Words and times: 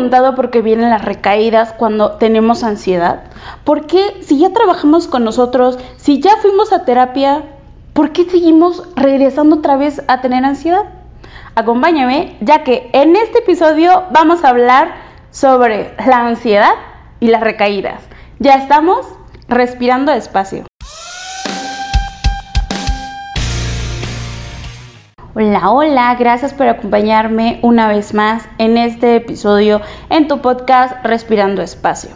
preguntado 0.00 0.34
por 0.34 0.50
qué 0.50 0.62
vienen 0.62 0.88
las 0.88 1.04
recaídas 1.04 1.74
cuando 1.74 2.12
tenemos 2.12 2.64
ansiedad? 2.64 3.24
¿Por 3.64 3.86
qué 3.86 4.22
si 4.22 4.38
ya 4.38 4.50
trabajamos 4.50 5.06
con 5.06 5.24
nosotros, 5.24 5.78
si 5.98 6.20
ya 6.20 6.38
fuimos 6.38 6.72
a 6.72 6.86
terapia, 6.86 7.42
por 7.92 8.12
qué 8.12 8.24
seguimos 8.24 8.82
regresando 8.96 9.56
otra 9.56 9.76
vez 9.76 10.02
a 10.08 10.22
tener 10.22 10.42
ansiedad? 10.46 10.84
Acompáñame, 11.54 12.38
ya 12.40 12.64
que 12.64 12.88
en 12.94 13.14
este 13.14 13.40
episodio 13.40 14.04
vamos 14.10 14.42
a 14.42 14.48
hablar 14.48 14.94
sobre 15.32 15.94
la 16.06 16.26
ansiedad 16.26 16.72
y 17.20 17.26
las 17.26 17.42
recaídas. 17.42 18.00
Ya 18.38 18.54
estamos 18.54 19.06
respirando 19.48 20.12
despacio. 20.12 20.69
Hola, 25.42 25.70
hola, 25.70 26.14
gracias 26.16 26.52
por 26.52 26.68
acompañarme 26.68 27.60
una 27.62 27.88
vez 27.88 28.12
más 28.12 28.46
en 28.58 28.76
este 28.76 29.16
episodio 29.16 29.80
en 30.10 30.28
tu 30.28 30.42
podcast 30.42 31.02
Respirando 31.02 31.62
Espacio. 31.62 32.10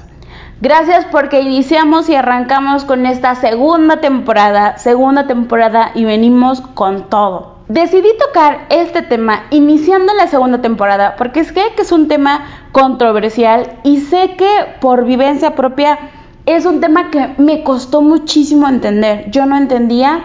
Gracias 0.60 1.06
porque 1.06 1.40
iniciamos 1.40 2.10
y 2.10 2.16
arrancamos 2.16 2.84
con 2.84 3.06
esta 3.06 3.34
segunda 3.34 4.02
temporada, 4.02 4.76
segunda 4.76 5.26
temporada 5.26 5.92
y 5.94 6.04
venimos 6.04 6.60
con 6.60 7.08
todo. 7.08 7.60
Decidí 7.68 8.10
tocar 8.18 8.66
este 8.68 9.00
tema 9.00 9.44
iniciando 9.48 10.12
la 10.12 10.26
segunda 10.26 10.60
temporada 10.60 11.16
porque 11.16 11.40
es 11.40 11.50
que 11.50 11.62
es 11.78 11.92
un 11.92 12.08
tema 12.08 12.44
controversial 12.72 13.78
y 13.84 14.00
sé 14.00 14.36
que 14.36 14.50
por 14.82 15.06
vivencia 15.06 15.54
propia 15.54 15.98
es 16.44 16.66
un 16.66 16.82
tema 16.82 17.10
que 17.10 17.30
me 17.38 17.64
costó 17.64 18.02
muchísimo 18.02 18.68
entender. 18.68 19.30
Yo 19.30 19.46
no 19.46 19.56
entendía 19.56 20.22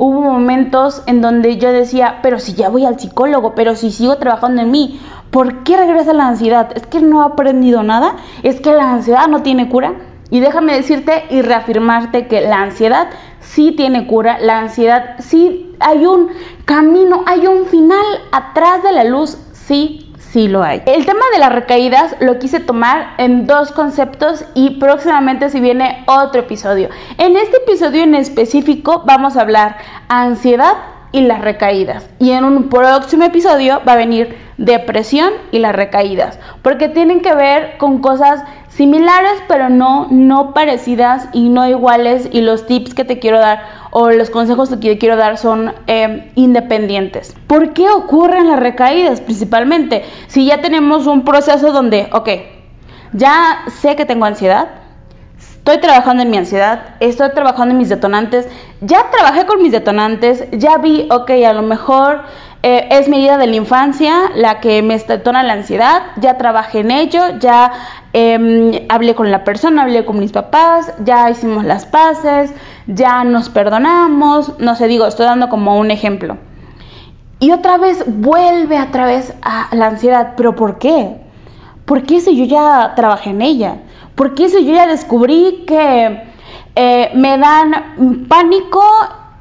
hubo 0.00 0.22
momentos 0.22 1.02
en 1.04 1.20
donde 1.20 1.58
yo 1.58 1.72
decía, 1.72 2.20
pero 2.22 2.38
si 2.38 2.54
ya 2.54 2.70
voy 2.70 2.86
al 2.86 2.98
psicólogo, 2.98 3.54
pero 3.54 3.76
si 3.76 3.90
sigo 3.90 4.16
trabajando 4.16 4.62
en 4.62 4.70
mí, 4.70 4.98
¿por 5.30 5.62
qué 5.62 5.76
regresa 5.76 6.14
la 6.14 6.26
ansiedad? 6.26 6.70
¿Es 6.74 6.86
que 6.86 7.02
no 7.02 7.22
he 7.22 7.26
aprendido 7.26 7.82
nada? 7.82 8.16
¿Es 8.42 8.62
que 8.62 8.72
la 8.72 8.92
ansiedad 8.94 9.28
no 9.28 9.42
tiene 9.42 9.68
cura? 9.68 9.92
Y 10.30 10.40
déjame 10.40 10.74
decirte 10.74 11.26
y 11.28 11.42
reafirmarte 11.42 12.28
que 12.28 12.40
la 12.40 12.62
ansiedad 12.62 13.08
sí 13.40 13.72
tiene 13.72 14.06
cura, 14.06 14.38
la 14.40 14.58
ansiedad 14.58 15.16
sí 15.18 15.76
hay 15.80 16.06
un 16.06 16.28
camino, 16.64 17.22
hay 17.26 17.46
un 17.46 17.66
final 17.66 18.04
atrás 18.32 18.82
de 18.82 18.92
la 18.92 19.04
luz, 19.04 19.36
sí 19.52 20.09
sí 20.32 20.48
lo 20.48 20.62
hay. 20.62 20.82
El 20.86 21.06
tema 21.06 21.24
de 21.32 21.38
las 21.38 21.52
recaídas 21.52 22.16
lo 22.20 22.38
quise 22.38 22.60
tomar 22.60 23.14
en 23.18 23.46
dos 23.46 23.72
conceptos 23.72 24.44
y 24.54 24.78
próximamente 24.78 25.50
se 25.50 25.60
viene 25.60 26.04
otro 26.06 26.40
episodio. 26.40 26.88
En 27.18 27.36
este 27.36 27.58
episodio 27.58 28.02
en 28.02 28.14
específico 28.14 29.02
vamos 29.04 29.36
a 29.36 29.42
hablar 29.42 29.76
ansiedad 30.08 30.74
y 31.12 31.22
las 31.22 31.40
recaídas. 31.40 32.08
Y 32.18 32.30
en 32.30 32.44
un 32.44 32.68
próximo 32.68 33.24
episodio 33.24 33.82
va 33.86 33.92
a 33.92 33.96
venir 33.96 34.36
depresión 34.56 35.32
y 35.50 35.58
las 35.58 35.74
recaídas, 35.74 36.38
porque 36.62 36.88
tienen 36.88 37.20
que 37.20 37.34
ver 37.34 37.78
con 37.78 38.00
cosas 38.00 38.44
similares 38.70 39.42
pero 39.46 39.68
no 39.68 40.06
no 40.10 40.54
parecidas 40.54 41.28
y 41.32 41.48
no 41.48 41.66
iguales 41.68 42.28
y 42.32 42.40
los 42.40 42.66
tips 42.66 42.94
que 42.94 43.04
te 43.04 43.18
quiero 43.18 43.38
dar 43.38 43.62
o 43.90 44.10
los 44.10 44.30
consejos 44.30 44.70
que 44.70 44.76
te 44.76 44.98
quiero 44.98 45.16
dar 45.16 45.36
son 45.36 45.74
em, 45.86 46.30
independientes. 46.36 47.34
¿Por 47.46 47.72
qué 47.72 47.88
ocurren 47.90 48.48
las 48.48 48.60
recaídas 48.60 49.20
principalmente? 49.20 50.04
Si 50.28 50.46
ya 50.46 50.60
tenemos 50.60 51.06
un 51.06 51.24
proceso 51.24 51.72
donde, 51.72 52.08
ok, 52.12 52.28
ya 53.12 53.62
sé 53.80 53.96
que 53.96 54.06
tengo 54.06 54.24
ansiedad, 54.24 54.68
estoy 55.70 55.82
trabajando 55.82 56.24
en 56.24 56.30
mi 56.30 56.36
ansiedad, 56.36 56.96
estoy 56.98 57.30
trabajando 57.30 57.72
en 57.72 57.78
mis 57.78 57.88
detonantes, 57.88 58.48
ya 58.80 59.08
trabajé 59.10 59.46
con 59.46 59.62
mis 59.62 59.70
detonantes, 59.70 60.44
ya 60.50 60.78
vi, 60.78 61.06
ok, 61.12 61.30
a 61.46 61.52
lo 61.52 61.62
mejor 61.62 62.22
eh, 62.64 62.88
es 62.90 63.08
mi 63.08 63.18
vida 63.18 63.38
de 63.38 63.46
la 63.46 63.54
infancia 63.54 64.32
la 64.34 64.58
que 64.58 64.82
me 64.82 64.98
detona 64.98 65.44
la 65.44 65.52
ansiedad, 65.52 66.02
ya 66.16 66.38
trabajé 66.38 66.80
en 66.80 66.90
ello, 66.90 67.20
ya 67.38 67.70
em, 68.12 68.72
hablé 68.88 69.14
con 69.14 69.30
la 69.30 69.44
persona, 69.44 69.82
hablé 69.82 70.04
con 70.04 70.18
mis 70.18 70.32
papás, 70.32 70.92
ya 71.04 71.30
hicimos 71.30 71.64
las 71.64 71.86
paces, 71.86 72.52
ya 72.88 73.22
nos 73.22 73.48
perdonamos, 73.48 74.58
no 74.58 74.74
sé, 74.74 74.88
digo, 74.88 75.06
estoy 75.06 75.26
dando 75.26 75.48
como 75.48 75.78
un 75.78 75.92
ejemplo. 75.92 76.36
Y 77.38 77.52
otra 77.52 77.78
vez 77.78 78.02
vuelve 78.08 78.76
a 78.76 78.90
través 78.90 79.34
a 79.40 79.68
la 79.72 79.86
ansiedad, 79.86 80.32
pero 80.36 80.56
¿por 80.56 80.78
qué? 80.78 81.16
¿Por 81.84 82.02
qué 82.02 82.20
si 82.20 82.36
yo 82.36 82.44
ya 82.44 82.94
trabajé 82.96 83.30
en 83.30 83.42
ella? 83.42 83.76
¿Por 84.20 84.34
qué 84.34 84.50
si 84.50 84.66
yo 84.66 84.74
ya 84.74 84.86
descubrí 84.86 85.64
que 85.66 86.24
eh, 86.76 87.10
me 87.14 87.38
dan 87.38 88.26
pánico 88.28 88.82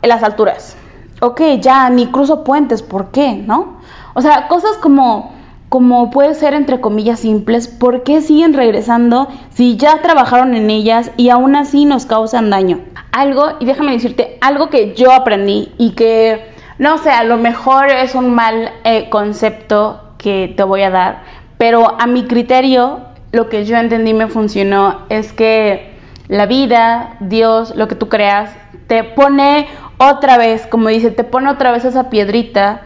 en 0.01 0.07
las 0.07 0.23
alturas? 0.23 0.78
ok, 1.19 1.41
ya 1.59 1.90
ni 1.90 2.07
cruzo 2.07 2.45
puentes, 2.45 2.81
¿por 2.81 3.12
qué? 3.12 3.34
¿No? 3.34 3.81
O 4.13 4.22
sea, 4.22 4.47
cosas 4.47 4.78
como, 4.78 5.34
como 5.68 6.12
puede 6.12 6.34
ser 6.34 6.53
entre 6.53 6.79
comillas 6.79 7.19
simples, 7.19 7.68
¿por 7.68 8.03
qué 8.03 8.22
siguen 8.22 8.53
regresando 8.53 9.28
si 9.50 9.75
ya 9.75 10.01
trabajaron 10.01 10.56
en 10.56 10.69
ellas 10.69 11.12
y 11.18 11.28
aún 11.28 11.57
así 11.57 11.84
nos 11.84 12.06
causan 12.06 12.50
daño? 12.50 12.79
Algo, 13.12 13.57
y 13.59 13.66
déjame 13.66 13.91
decirte, 13.91 14.38
algo 14.39 14.69
que 14.69 14.95
yo 14.95 15.12
aprendí 15.12 15.73
y 15.78 15.91
que, 15.91 16.53
no 16.78 17.00
sé, 17.00 17.09
a 17.09 17.25
lo 17.25 17.38
mejor 17.38 17.89
es 17.89 18.16
un 18.16 18.34
mal 18.34 18.72
eh, 18.85 19.09
concepto 19.09 20.03
que 20.18 20.53
te 20.56 20.63
voy 20.63 20.84
a 20.84 20.89
dar, 20.89 21.23
pero 21.57 22.00
a 22.00 22.07
mi 22.07 22.23
criterio, 22.23 23.09
lo 23.31 23.50
que 23.50 23.66
yo 23.66 23.78
entendí 23.78 24.13
me 24.13 24.28
funcionó 24.28 25.01
es 25.09 25.34
que 25.34 25.94
la 26.28 26.45
vida, 26.45 27.17
Dios, 27.19 27.75
lo 27.75 27.88
que 27.88 27.95
tú 27.95 28.09
creas, 28.09 28.51
te 28.88 29.03
pone 29.03 29.67
otra 29.97 30.38
vez, 30.38 30.66
como 30.67 30.90
dice, 30.90 31.12
te 31.12 31.23
pone 31.23 31.50
otra 31.50 31.72
vez 31.72 31.85
esa 31.85 32.09
piedrita 32.09 32.81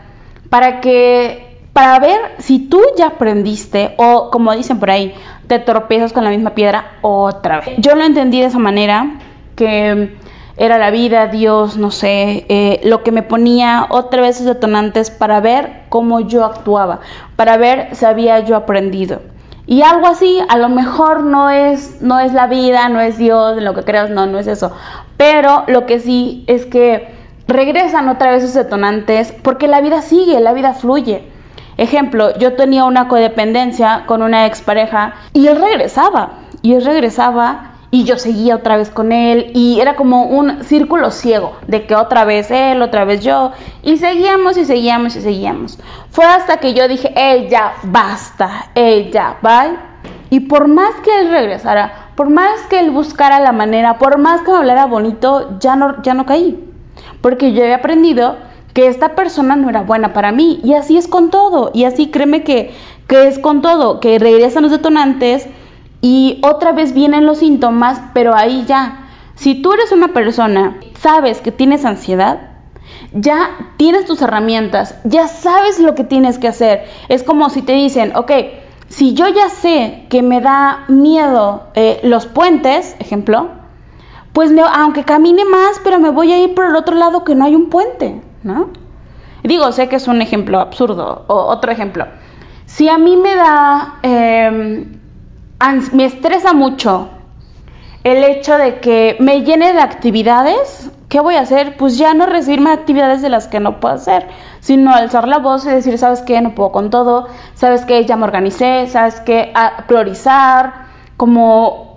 para 0.49 0.81
que, 0.81 1.61
para 1.73 1.99
ver 1.99 2.19
si 2.39 2.59
tú 2.59 2.81
ya 2.97 3.07
aprendiste 3.07 3.95
o 3.97 4.29
como 4.31 4.53
dicen 4.53 4.79
por 4.79 4.91
ahí, 4.91 5.13
te 5.47 5.59
tropiezas 5.59 6.13
con 6.13 6.23
la 6.23 6.29
misma 6.29 6.51
piedra 6.51 6.97
otra 7.01 7.61
vez. 7.61 7.75
Yo 7.77 7.95
lo 7.95 8.03
entendí 8.03 8.39
de 8.39 8.47
esa 8.47 8.59
manera, 8.59 9.19
que 9.55 10.15
era 10.55 10.77
la 10.77 10.91
vida, 10.91 11.27
Dios, 11.27 11.77
no 11.77 11.91
sé, 11.91 12.45
eh, 12.47 12.79
lo 12.83 13.03
que 13.03 13.11
me 13.11 13.23
ponía 13.23 13.87
otra 13.89 14.21
vez 14.21 14.35
esos 14.35 14.47
detonantes 14.47 15.09
para 15.09 15.39
ver 15.39 15.83
cómo 15.89 16.19
yo 16.19 16.45
actuaba, 16.45 16.99
para 17.35 17.57
ver 17.57 17.95
si 17.95 18.05
había 18.05 18.39
yo 18.41 18.55
aprendido. 18.55 19.21
Y 19.65 19.81
algo 19.81 20.07
así, 20.07 20.41
a 20.49 20.57
lo 20.57 20.69
mejor 20.69 21.23
no 21.23 21.49
es, 21.49 22.01
no 22.01 22.19
es 22.19 22.33
la 22.33 22.47
vida, 22.47 22.89
no 22.89 22.99
es 22.99 23.17
Dios, 23.17 23.57
en 23.57 23.63
lo 23.63 23.73
que 23.73 23.83
creas, 23.83 24.09
no, 24.09 24.25
no 24.25 24.39
es 24.39 24.47
eso. 24.47 24.71
Pero 25.15 25.63
lo 25.67 25.85
que 25.85 25.99
sí 25.99 26.43
es 26.47 26.65
que 26.65 27.13
regresan 27.47 28.09
otra 28.09 28.31
vez 28.31 28.43
esos 28.43 28.55
detonantes 28.55 29.33
porque 29.43 29.67
la 29.67 29.81
vida 29.81 30.01
sigue, 30.01 30.39
la 30.39 30.53
vida 30.53 30.73
fluye. 30.73 31.29
Ejemplo, 31.77 32.37
yo 32.37 32.53
tenía 32.53 32.83
una 32.83 33.07
codependencia 33.07 34.03
con 34.05 34.21
una 34.21 34.45
expareja 34.45 35.15
y 35.33 35.47
él 35.47 35.59
regresaba, 35.59 36.39
y 36.61 36.73
él 36.75 36.85
regresaba 36.85 37.72
y 37.93 38.05
yo 38.05 38.17
seguía 38.17 38.55
otra 38.55 38.75
vez 38.75 38.89
con 38.89 39.11
él 39.11 39.51
y 39.53 39.79
era 39.79 39.95
como 39.95 40.23
un 40.23 40.63
círculo 40.63 41.11
ciego 41.11 41.57
de 41.67 41.85
que 41.85 41.95
otra 41.95 42.25
vez 42.25 42.49
él, 42.49 42.81
otra 42.81 43.05
vez 43.05 43.23
yo 43.23 43.51
y 43.83 43.97
seguíamos 43.97 44.57
y 44.57 44.65
seguíamos 44.65 45.15
y 45.15 45.21
seguíamos. 45.21 45.77
Fue 46.09 46.25
hasta 46.25 46.57
que 46.57 46.73
yo 46.73 46.87
dije, 46.87 47.13
ella 47.15 47.73
basta, 47.83 48.71
ella 48.73 49.37
bye. 49.43 49.77
Y 50.31 50.39
por 50.39 50.67
más 50.67 50.95
que 51.03 51.19
él 51.19 51.29
regresara, 51.29 52.09
por 52.15 52.31
más 52.31 52.61
que 52.67 52.79
él 52.79 52.89
buscara 52.89 53.39
la 53.39 53.51
manera, 53.51 53.99
por 53.99 54.17
más 54.17 54.41
que 54.41 54.49
me 54.49 54.57
hablara 54.57 54.87
bonito, 54.87 55.59
ya 55.59 55.75
no, 55.75 56.01
ya 56.01 56.15
no 56.15 56.25
caí. 56.25 56.67
Porque 57.21 57.53
yo 57.53 57.63
he 57.63 57.75
aprendido 57.75 58.37
que 58.73 58.87
esta 58.87 59.13
persona 59.13 59.55
no 59.55 59.69
era 59.69 59.83
buena 59.83 60.13
para 60.13 60.31
mí 60.31 60.59
y 60.63 60.73
así 60.73 60.97
es 60.97 61.07
con 61.07 61.29
todo. 61.29 61.69
Y 61.75 61.83
así 61.83 62.09
créeme 62.09 62.43
que, 62.43 62.73
que 63.05 63.27
es 63.27 63.37
con 63.37 63.61
todo, 63.61 63.99
que 63.99 64.17
regresan 64.17 64.63
los 64.63 64.71
detonantes 64.71 65.47
y 66.03 66.41
otra 66.43 66.73
vez 66.73 66.93
vienen 66.93 67.25
los 67.25 67.37
síntomas, 67.37 68.01
pero 68.13 68.35
ahí 68.35 68.65
ya, 68.67 69.07
si 69.35 69.61
tú 69.61 69.71
eres 69.71 69.93
una 69.93 70.09
persona, 70.09 70.77
sabes 70.99 71.39
que 71.39 71.53
tienes 71.53 71.85
ansiedad, 71.85 72.51
ya 73.13 73.71
tienes 73.77 74.03
tus 74.03 74.21
herramientas, 74.21 74.99
ya 75.05 75.29
sabes 75.29 75.79
lo 75.79 75.95
que 75.95 76.03
tienes 76.03 76.39
que 76.39 76.49
hacer. 76.49 76.83
Es 77.07 77.23
como 77.23 77.49
si 77.49 77.61
te 77.61 77.71
dicen, 77.71 78.17
ok, 78.17 78.31
si 78.89 79.13
yo 79.13 79.29
ya 79.29 79.47
sé 79.47 80.05
que 80.09 80.21
me 80.21 80.41
da 80.41 80.83
miedo 80.89 81.67
eh, 81.73 82.01
los 82.03 82.25
puentes, 82.25 82.97
ejemplo, 82.99 83.51
pues 84.33 84.51
aunque 84.73 85.05
camine 85.05 85.45
más, 85.45 85.79
pero 85.85 85.99
me 85.99 86.09
voy 86.09 86.33
a 86.33 86.43
ir 86.43 86.53
por 86.53 86.65
el 86.65 86.75
otro 86.75 86.97
lado 86.97 87.23
que 87.23 87.33
no 87.33 87.45
hay 87.45 87.55
un 87.55 87.69
puente, 87.69 88.21
¿no? 88.43 88.71
Digo, 89.41 89.71
sé 89.71 89.87
que 89.87 89.95
es 89.95 90.09
un 90.09 90.21
ejemplo 90.21 90.59
absurdo. 90.59 91.23
O 91.27 91.35
otro 91.45 91.71
ejemplo. 91.71 92.07
Si 92.65 92.89
a 92.89 92.97
mí 92.97 93.15
me 93.15 93.35
da 93.35 93.99
em, 94.01 95.02
me 95.93 96.05
estresa 96.05 96.53
mucho 96.53 97.09
el 98.03 98.23
hecho 98.23 98.57
de 98.57 98.79
que 98.79 99.15
me 99.19 99.43
llene 99.43 99.73
de 99.73 99.81
actividades. 99.81 100.91
¿Qué 101.07 101.19
voy 101.19 101.35
a 101.35 101.41
hacer? 101.41 101.77
Pues 101.77 101.97
ya 101.97 102.13
no 102.13 102.25
recibirme 102.25 102.71
actividades 102.71 103.21
de 103.21 103.29
las 103.29 103.47
que 103.47 103.59
no 103.59 103.79
puedo 103.79 103.95
hacer, 103.95 104.27
sino 104.59 104.93
alzar 104.93 105.27
la 105.27 105.37
voz 105.37 105.65
y 105.65 105.69
decir, 105.69 105.97
¿sabes 105.97 106.21
qué? 106.21 106.41
No 106.41 106.55
puedo 106.55 106.71
con 106.71 106.89
todo, 106.89 107.27
¿sabes 107.53 107.85
qué? 107.85 108.03
Ya 108.05 108.17
me 108.17 108.23
organicé, 108.25 108.87
¿sabes 108.87 109.19
qué? 109.21 109.51
A 109.55 109.85
priorizar, 109.87 110.87
como 111.17 111.95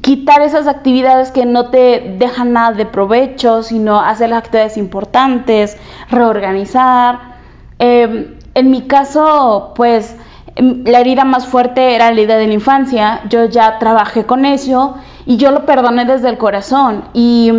quitar 0.00 0.40
esas 0.40 0.66
actividades 0.66 1.30
que 1.30 1.44
no 1.44 1.70
te 1.70 2.16
dejan 2.18 2.52
nada 2.52 2.72
de 2.72 2.86
provecho, 2.86 3.62
sino 3.62 4.00
hacer 4.00 4.30
las 4.30 4.38
actividades 4.38 4.76
importantes, 4.76 5.76
reorganizar. 6.10 7.36
Em, 7.78 8.36
en 8.54 8.70
mi 8.70 8.82
caso, 8.82 9.72
pues 9.76 10.16
la 10.56 11.00
herida 11.00 11.24
más 11.24 11.46
fuerte 11.46 11.94
era 11.94 12.06
la 12.06 12.12
herida 12.12 12.36
de 12.36 12.46
la 12.46 12.54
infancia, 12.54 13.20
yo 13.28 13.44
ya 13.44 13.78
trabajé 13.78 14.24
con 14.24 14.44
eso 14.44 14.96
y 15.26 15.36
yo 15.36 15.50
lo 15.50 15.66
perdoné 15.66 16.04
desde 16.04 16.28
el 16.30 16.38
corazón. 16.38 17.04
Y 17.12 17.52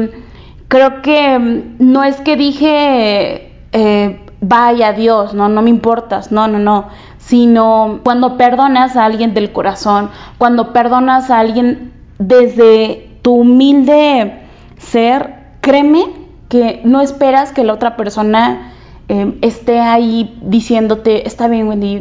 creo 0.68 1.02
que 1.02 1.38
mm, 1.38 1.76
no 1.80 2.04
es 2.04 2.20
que 2.22 2.36
dije, 2.36 3.52
eh, 3.72 4.26
vaya 4.42 4.94
Dios, 4.94 5.34
no, 5.34 5.50
no 5.50 5.62
me 5.62 5.70
importas, 5.70 6.32
no, 6.32 6.48
no, 6.48 6.60
no, 6.60 6.88
sino 7.18 8.00
cuando 8.04 8.38
perdonas 8.38 8.96
a 8.96 9.06
alguien 9.06 9.34
del 9.34 9.52
corazón, 9.52 10.10
cuando 10.38 10.74
perdonas 10.74 11.30
a 11.30 11.40
alguien 11.40 11.94
desde 12.18 13.20
tu 13.22 13.36
humilde 13.36 14.42
ser, 14.78 15.36
créeme 15.62 16.06
que 16.50 16.82
no 16.84 17.02
esperas 17.02 17.52
que 17.52 17.64
la 17.64 17.74
otra 17.74 17.96
persona 17.98 18.74
eh, 19.10 19.38
esté 19.42 19.80
ahí 19.80 20.40
diciéndote, 20.42 21.28
está 21.28 21.48
bien 21.48 21.68
Wendy, 21.68 22.00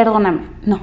perdóname, 0.00 0.48
no. 0.64 0.80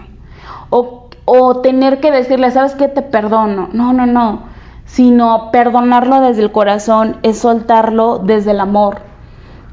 O 0.69 1.07
o 1.29 1.57
tener 1.59 1.99
que 1.99 2.09
decirle, 2.09 2.51
¿sabes 2.51 2.73
qué? 2.75 2.87
Te 2.87 3.01
perdono. 3.01 3.67
No, 3.73 3.91
no, 3.91 4.05
no. 4.05 4.43
Sino 4.85 5.51
perdonarlo 5.51 6.21
desde 6.21 6.41
el 6.41 6.53
corazón 6.53 7.17
es 7.21 7.39
soltarlo 7.39 8.19
desde 8.19 8.51
el 8.51 8.61
amor. 8.61 9.01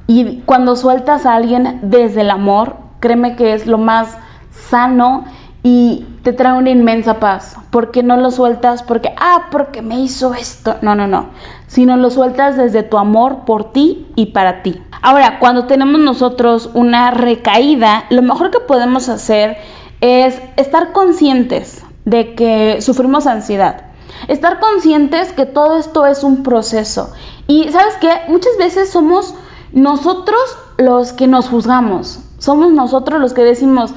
Y 0.08 0.40
cuando 0.40 0.74
sueltas 0.74 1.26
a 1.26 1.34
alguien 1.36 1.78
desde 1.82 2.22
el 2.22 2.30
amor, 2.30 2.76
créeme 2.98 3.36
que 3.36 3.54
es 3.54 3.68
lo 3.68 3.78
más 3.78 4.18
sano 4.50 5.26
y 5.62 6.04
te 6.24 6.32
trae 6.32 6.58
una 6.58 6.70
inmensa 6.70 7.20
paz. 7.20 7.56
Porque 7.70 8.02
no 8.02 8.16
lo 8.16 8.32
sueltas 8.32 8.82
porque, 8.82 9.14
ah, 9.16 9.46
porque 9.52 9.80
me 9.80 10.00
hizo 10.00 10.34
esto. 10.34 10.78
No, 10.82 10.96
no, 10.96 11.06
no. 11.06 11.28
Sino 11.74 11.96
lo 11.96 12.10
sueltas 12.10 12.56
desde 12.56 12.84
tu 12.84 12.98
amor 12.98 13.44
por 13.44 13.72
ti 13.72 14.06
y 14.14 14.26
para 14.26 14.62
ti. 14.62 14.80
Ahora, 15.02 15.40
cuando 15.40 15.66
tenemos 15.66 16.00
nosotros 16.00 16.70
una 16.72 17.10
recaída, 17.10 18.04
lo 18.10 18.22
mejor 18.22 18.52
que 18.52 18.60
podemos 18.60 19.08
hacer 19.08 19.56
es 20.00 20.40
estar 20.56 20.92
conscientes 20.92 21.84
de 22.04 22.36
que 22.36 22.80
sufrimos 22.80 23.26
ansiedad. 23.26 23.86
Estar 24.28 24.60
conscientes 24.60 25.32
que 25.32 25.46
todo 25.46 25.76
esto 25.76 26.06
es 26.06 26.22
un 26.22 26.44
proceso. 26.44 27.12
Y 27.48 27.68
sabes 27.70 27.96
qué, 28.00 28.08
muchas 28.28 28.56
veces 28.56 28.90
somos 28.90 29.34
nosotros 29.72 30.38
los 30.78 31.12
que 31.12 31.26
nos 31.26 31.48
juzgamos. 31.48 32.20
Somos 32.38 32.70
nosotros 32.70 33.20
los 33.20 33.34
que 33.34 33.42
decimos, 33.42 33.94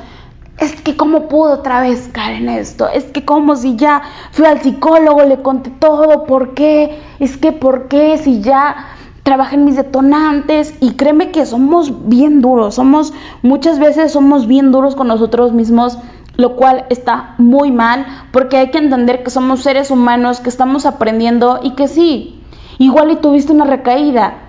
es 0.60 0.82
que 0.82 0.98
cómo 0.98 1.28
pudo 1.28 1.54
otra 1.54 1.82
vez 1.82 2.10
caer 2.12 2.42
en 2.42 2.50
esto, 2.50 2.88
es 2.90 3.06
que 3.06 3.26
como 3.26 3.56
si 3.56 3.76
ya 3.76 4.02
fui 4.32 4.46
al 4.46 4.62
psicólogo, 4.62 5.24
le 5.24 5.42
conté 5.42 5.70
todo, 5.70 6.26
¿por 6.26 6.54
qué? 6.54 7.00
Es 7.20 7.38
que 7.38 7.52
¿por 7.52 7.88
qué? 7.88 8.18
Si 8.18 8.42
ya 8.42 8.76
trabajé 9.24 9.56
en 9.56 9.66
mis 9.66 9.76
detonantes 9.76 10.74
y 10.80 10.94
créeme 10.94 11.32
que 11.32 11.46
somos 11.46 12.08
bien 12.08 12.42
duros, 12.42 12.76
somos 12.76 13.14
muchas 13.42 13.78
veces 13.78 14.14
somos 14.14 14.48
bien 14.48 14.72
duros 14.72 14.96
con 14.96 15.08
nosotros 15.08 15.54
mismos, 15.54 16.00
lo 16.38 16.56
cual 16.56 16.86
está 16.90 17.36
muy 17.38 17.72
mal 17.72 18.06
porque 18.32 18.58
hay 18.58 18.72
que 18.72 18.78
entender 18.78 19.24
que 19.24 19.30
somos 19.30 19.62
seres 19.62 19.92
humanos, 19.92 20.40
que 20.40 20.50
estamos 20.50 20.86
aprendiendo 20.86 21.60
y 21.62 21.72
que 21.72 21.88
sí, 21.88 22.42
igual 22.80 23.12
y 23.12 23.18
tuviste 23.18 23.52
una 23.52 23.66
recaída, 23.66 24.47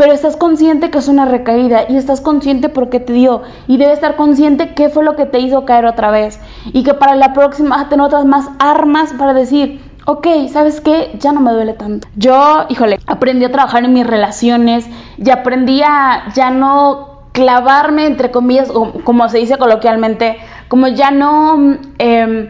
pero 0.00 0.14
estás 0.14 0.38
consciente 0.38 0.90
que 0.90 0.96
es 0.96 1.08
una 1.08 1.26
recaída 1.26 1.82
y 1.86 1.98
estás 1.98 2.22
consciente 2.22 2.70
por 2.70 2.88
qué 2.88 3.00
te 3.00 3.12
dio 3.12 3.42
y 3.66 3.76
debes 3.76 3.96
estar 3.96 4.16
consciente 4.16 4.72
qué 4.72 4.88
fue 4.88 5.04
lo 5.04 5.14
que 5.14 5.26
te 5.26 5.40
hizo 5.40 5.66
caer 5.66 5.84
otra 5.84 6.10
vez 6.10 6.40
y 6.72 6.84
que 6.84 6.94
para 6.94 7.16
la 7.16 7.34
próxima 7.34 7.76
vas 7.76 7.84
a 7.84 7.88
tener 7.90 8.06
otras 8.06 8.24
más 8.24 8.48
armas 8.58 9.12
para 9.12 9.34
decir, 9.34 9.78
ok, 10.06 10.26
¿sabes 10.50 10.80
qué? 10.80 11.14
Ya 11.18 11.32
no 11.32 11.42
me 11.42 11.52
duele 11.52 11.74
tanto. 11.74 12.08
Yo, 12.16 12.64
híjole, 12.70 12.98
aprendí 13.06 13.44
a 13.44 13.52
trabajar 13.52 13.84
en 13.84 13.92
mis 13.92 14.06
relaciones 14.06 14.86
y 15.18 15.28
aprendí 15.28 15.82
a 15.82 16.32
ya 16.34 16.50
no 16.50 17.24
clavarme, 17.32 18.06
entre 18.06 18.30
comillas, 18.30 18.72
como 19.04 19.28
se 19.28 19.36
dice 19.36 19.58
coloquialmente, 19.58 20.38
como 20.68 20.88
ya 20.88 21.10
no... 21.10 21.76
Em, 21.98 22.48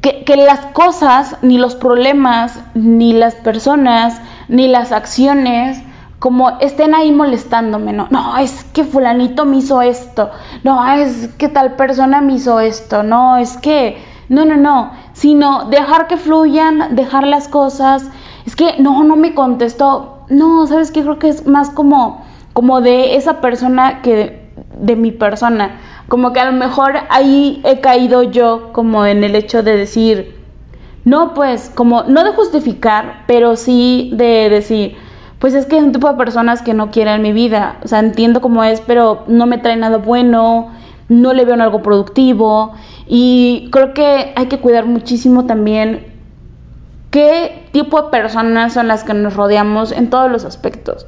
que, 0.00 0.24
que, 0.24 0.36
las 0.36 0.58
cosas, 0.72 1.36
ni 1.42 1.58
los 1.58 1.76
problemas, 1.76 2.58
ni 2.74 3.12
las 3.12 3.36
personas, 3.36 4.20
ni 4.48 4.66
las 4.66 4.90
acciones, 4.90 5.80
como 6.22 6.50
estén 6.60 6.94
ahí 6.94 7.10
molestándome, 7.10 7.92
no, 7.92 8.06
no, 8.10 8.38
es 8.38 8.62
que 8.72 8.84
fulanito 8.84 9.44
me 9.44 9.56
hizo 9.56 9.82
esto, 9.82 10.30
no, 10.62 10.86
es 10.94 11.30
que 11.36 11.48
tal 11.48 11.74
persona 11.74 12.20
me 12.20 12.34
hizo 12.34 12.60
esto, 12.60 13.02
no, 13.02 13.38
es 13.38 13.56
que 13.56 13.96
no, 14.28 14.44
no, 14.44 14.56
no, 14.56 14.92
sino 15.14 15.64
dejar 15.64 16.06
que 16.06 16.16
fluyan, 16.16 16.94
dejar 16.94 17.26
las 17.26 17.48
cosas. 17.48 18.08
Es 18.46 18.54
que 18.54 18.76
no, 18.78 19.02
no 19.02 19.16
me 19.16 19.34
contestó. 19.34 20.20
No, 20.28 20.64
¿sabes 20.68 20.92
qué? 20.92 21.02
Creo 21.02 21.18
que 21.18 21.28
es 21.28 21.46
más 21.46 21.70
como, 21.70 22.24
como 22.52 22.80
de 22.80 23.16
esa 23.16 23.40
persona 23.40 24.00
que 24.00 24.48
de 24.78 24.94
mi 24.94 25.10
persona. 25.10 25.80
Como 26.08 26.32
que 26.32 26.38
a 26.38 26.50
lo 26.50 26.56
mejor 26.56 26.94
ahí 27.10 27.60
he 27.64 27.80
caído 27.80 28.22
yo 28.22 28.72
como 28.72 29.04
en 29.06 29.24
el 29.24 29.34
hecho 29.34 29.64
de 29.64 29.76
decir, 29.76 30.40
no, 31.04 31.34
pues, 31.34 31.70
como, 31.74 32.04
no 32.04 32.22
de 32.22 32.30
justificar, 32.30 33.24
pero 33.26 33.56
sí 33.56 34.12
de 34.14 34.48
decir, 34.48 34.96
pues 35.42 35.54
es 35.54 35.66
que 35.66 35.76
es 35.76 35.82
un 35.82 35.90
tipo 35.90 36.08
de 36.08 36.14
personas 36.14 36.62
que 36.62 36.72
no 36.72 36.92
quieren 36.92 37.20
mi 37.20 37.32
vida. 37.32 37.78
O 37.82 37.88
sea, 37.88 37.98
entiendo 37.98 38.40
cómo 38.40 38.62
es, 38.62 38.80
pero 38.80 39.24
no 39.26 39.46
me 39.46 39.58
trae 39.58 39.76
nada 39.76 39.98
bueno 39.98 40.70
no 41.08 41.32
le 41.32 41.44
veo 41.44 41.54
en 41.54 41.60
algo 41.60 41.82
productivo 41.82 42.72
y 43.06 43.68
creo 43.70 43.92
que 43.92 44.32
hay 44.34 44.46
que 44.46 44.58
cuidar 44.58 44.86
muchísimo 44.86 45.46
también 45.46 46.06
qué 47.10 47.68
tipo 47.72 48.00
de 48.00 48.10
personas 48.10 48.72
son 48.72 48.88
las 48.88 49.04
que 49.04 49.12
nos 49.12 49.34
rodeamos 49.34 49.92
en 49.92 50.08
todos 50.10 50.30
los 50.30 50.44
aspectos. 50.44 51.06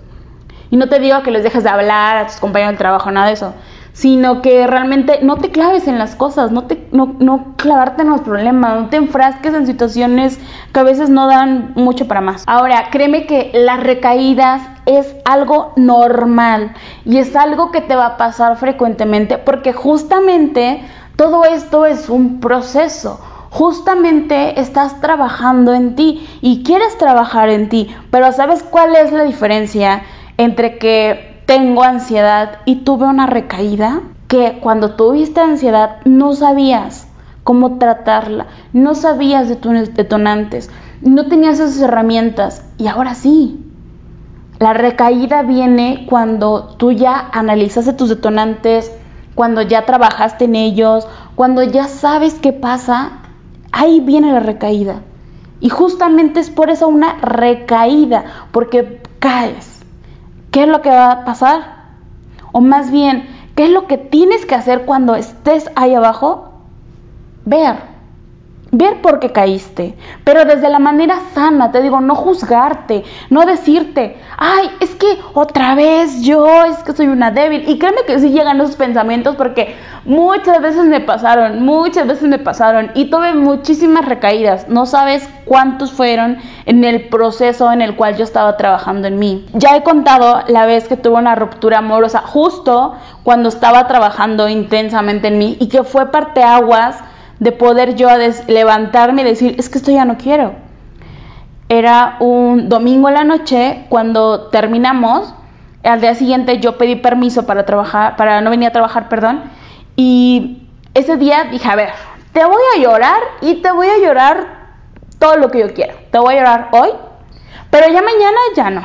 Y 0.70 0.76
no 0.76 0.88
te 0.88 0.98
digo 0.98 1.22
que 1.22 1.30
les 1.30 1.42
dejes 1.42 1.62
de 1.62 1.70
hablar 1.70 2.16
a 2.16 2.26
tus 2.26 2.36
compañeros 2.36 2.74
de 2.74 2.78
trabajo, 2.78 3.10
nada 3.10 3.28
de 3.28 3.34
eso, 3.34 3.54
sino 3.94 4.42
que 4.42 4.66
realmente 4.66 5.20
no 5.22 5.36
te 5.36 5.50
claves 5.50 5.86
en 5.86 5.98
las 5.98 6.16
cosas, 6.16 6.50
no, 6.50 6.64
te, 6.64 6.88
no, 6.90 7.14
no 7.20 7.54
clavarte 7.56 8.02
en 8.02 8.10
los 8.10 8.22
problemas, 8.22 8.82
no 8.82 8.88
te 8.88 8.96
enfrasques 8.96 9.54
en 9.54 9.66
situaciones 9.66 10.38
que 10.72 10.80
a 10.80 10.82
veces 10.82 11.10
no 11.10 11.28
dan 11.28 11.72
mucho 11.76 12.08
para 12.08 12.20
más. 12.20 12.42
Ahora, 12.46 12.88
créeme 12.90 13.24
que 13.26 13.52
las 13.54 13.80
recaídas 13.80 14.62
es 14.84 15.14
algo 15.24 15.72
normal 15.76 16.74
y 17.04 17.18
es 17.18 17.36
algo 17.36 17.70
que 17.70 17.80
te 17.80 17.94
va 17.94 18.06
a 18.06 18.16
pasar 18.16 18.56
frecuentemente 18.56 19.38
porque 19.38 19.72
justamente 19.72 20.82
todo 21.14 21.44
esto 21.44 21.86
es 21.86 22.08
un 22.10 22.40
proceso. 22.40 23.20
Justamente 23.50 24.60
estás 24.60 25.00
trabajando 25.00 25.72
en 25.72 25.94
ti 25.94 26.28
y 26.40 26.64
quieres 26.64 26.98
trabajar 26.98 27.48
en 27.48 27.68
ti, 27.68 27.94
pero 28.10 28.32
¿sabes 28.32 28.64
cuál 28.64 28.96
es 28.96 29.12
la 29.12 29.22
diferencia 29.22 30.02
entre 30.36 30.78
que 30.78 31.33
tengo 31.46 31.82
ansiedad 31.82 32.60
y 32.64 32.76
tuve 32.76 33.06
una 33.06 33.26
recaída 33.26 34.00
que 34.28 34.58
cuando 34.62 34.94
tuviste 34.94 35.40
ansiedad 35.40 35.98
no 36.04 36.32
sabías 36.32 37.06
cómo 37.42 37.78
tratarla, 37.78 38.46
no 38.72 38.94
sabías 38.94 39.48
de 39.48 39.56
tus 39.56 39.94
detonantes, 39.94 40.70
no 41.02 41.26
tenías 41.26 41.60
esas 41.60 41.80
herramientas 41.80 42.64
y 42.78 42.86
ahora 42.86 43.14
sí. 43.14 43.60
La 44.58 44.72
recaída 44.72 45.42
viene 45.42 46.06
cuando 46.08 46.76
tú 46.78 46.92
ya 46.92 47.28
analizaste 47.32 47.92
tus 47.92 48.08
detonantes, 48.08 48.90
cuando 49.34 49.60
ya 49.62 49.84
trabajaste 49.84 50.46
en 50.46 50.54
ellos, 50.54 51.06
cuando 51.34 51.62
ya 51.62 51.88
sabes 51.88 52.34
qué 52.34 52.52
pasa, 52.52 53.18
ahí 53.72 54.00
viene 54.00 54.32
la 54.32 54.40
recaída. 54.40 55.02
Y 55.60 55.68
justamente 55.68 56.40
es 56.40 56.50
por 56.50 56.70
eso 56.70 56.88
una 56.88 57.18
recaída, 57.18 58.24
porque 58.52 59.02
caes 59.18 59.73
¿qué 60.54 60.62
es 60.62 60.68
lo 60.68 60.82
que 60.82 60.88
va 60.88 61.10
a 61.10 61.24
pasar? 61.24 61.62
O 62.52 62.60
más 62.60 62.92
bien, 62.92 63.28
¿qué 63.56 63.64
es 63.64 63.70
lo 63.70 63.88
que 63.88 63.98
tienes 63.98 64.46
que 64.46 64.54
hacer 64.54 64.84
cuando 64.84 65.16
estés 65.16 65.68
ahí 65.74 65.96
abajo? 65.96 66.52
Ver 67.44 67.93
ver 68.76 69.00
por 69.00 69.20
qué 69.20 69.30
caíste, 69.30 69.94
pero 70.24 70.44
desde 70.44 70.68
la 70.68 70.78
manera 70.78 71.18
sana, 71.32 71.70
te 71.70 71.80
digo, 71.80 72.00
no 72.00 72.14
juzgarte, 72.14 73.04
no 73.30 73.46
decirte, 73.46 74.16
ay, 74.36 74.70
es 74.80 74.94
que 74.94 75.18
otra 75.32 75.74
vez 75.74 76.22
yo, 76.22 76.64
es 76.64 76.78
que 76.78 76.92
soy 76.92 77.06
una 77.06 77.30
débil. 77.30 77.68
Y 77.68 77.78
créeme 77.78 78.02
que 78.06 78.18
sí 78.18 78.30
llegan 78.30 78.60
esos 78.60 78.76
pensamientos 78.76 79.36
porque 79.36 79.76
muchas 80.04 80.60
veces 80.60 80.84
me 80.86 81.00
pasaron, 81.00 81.64
muchas 81.64 82.06
veces 82.06 82.28
me 82.28 82.38
pasaron 82.38 82.90
y 82.94 83.10
tuve 83.10 83.34
muchísimas 83.34 84.04
recaídas. 84.04 84.68
No 84.68 84.86
sabes 84.86 85.28
cuántos 85.44 85.92
fueron 85.92 86.38
en 86.66 86.84
el 86.84 87.08
proceso 87.08 87.72
en 87.72 87.80
el 87.80 87.94
cual 87.94 88.16
yo 88.16 88.24
estaba 88.24 88.56
trabajando 88.56 89.06
en 89.06 89.18
mí. 89.18 89.46
Ya 89.52 89.76
he 89.76 89.82
contado 89.82 90.42
la 90.48 90.66
vez 90.66 90.88
que 90.88 90.96
tuve 90.96 91.16
una 91.16 91.36
ruptura 91.36 91.78
amorosa 91.78 92.20
justo 92.20 92.94
cuando 93.22 93.48
estaba 93.48 93.86
trabajando 93.86 94.48
intensamente 94.48 95.28
en 95.28 95.38
mí 95.38 95.56
y 95.60 95.68
que 95.68 95.84
fue 95.84 96.10
parte 96.10 96.42
aguas 96.42 96.96
de 97.38 97.52
poder 97.52 97.94
yo 97.94 98.08
levantarme 98.48 99.22
y 99.22 99.24
decir, 99.24 99.56
es 99.58 99.68
que 99.68 99.78
esto 99.78 99.90
ya 99.90 100.04
no 100.04 100.16
quiero. 100.16 100.54
Era 101.68 102.16
un 102.20 102.68
domingo 102.68 103.08
en 103.08 103.14
la 103.14 103.24
noche 103.24 103.86
cuando 103.88 104.48
terminamos, 104.48 105.34
al 105.82 106.00
día 106.00 106.14
siguiente 106.14 106.60
yo 106.60 106.78
pedí 106.78 106.96
permiso 106.96 107.46
para 107.46 107.66
trabajar, 107.66 108.16
para 108.16 108.40
no 108.40 108.50
venir 108.50 108.68
a 108.68 108.72
trabajar, 108.72 109.08
perdón, 109.08 109.42
y 109.96 110.68
ese 110.94 111.16
día 111.16 111.44
dije, 111.50 111.68
a 111.68 111.76
ver, 111.76 111.90
te 112.32 112.44
voy 112.44 112.62
a 112.76 112.80
llorar 112.80 113.20
y 113.40 113.56
te 113.56 113.70
voy 113.72 113.88
a 113.88 113.98
llorar 113.98 114.64
todo 115.18 115.36
lo 115.36 115.50
que 115.50 115.60
yo 115.60 115.72
quiero. 115.72 115.94
Te 116.10 116.18
voy 116.18 116.34
a 116.34 116.38
llorar 116.38 116.68
hoy, 116.72 116.90
pero 117.70 117.86
ya 117.86 118.02
mañana 118.02 118.38
ya 118.56 118.70
no. 118.70 118.82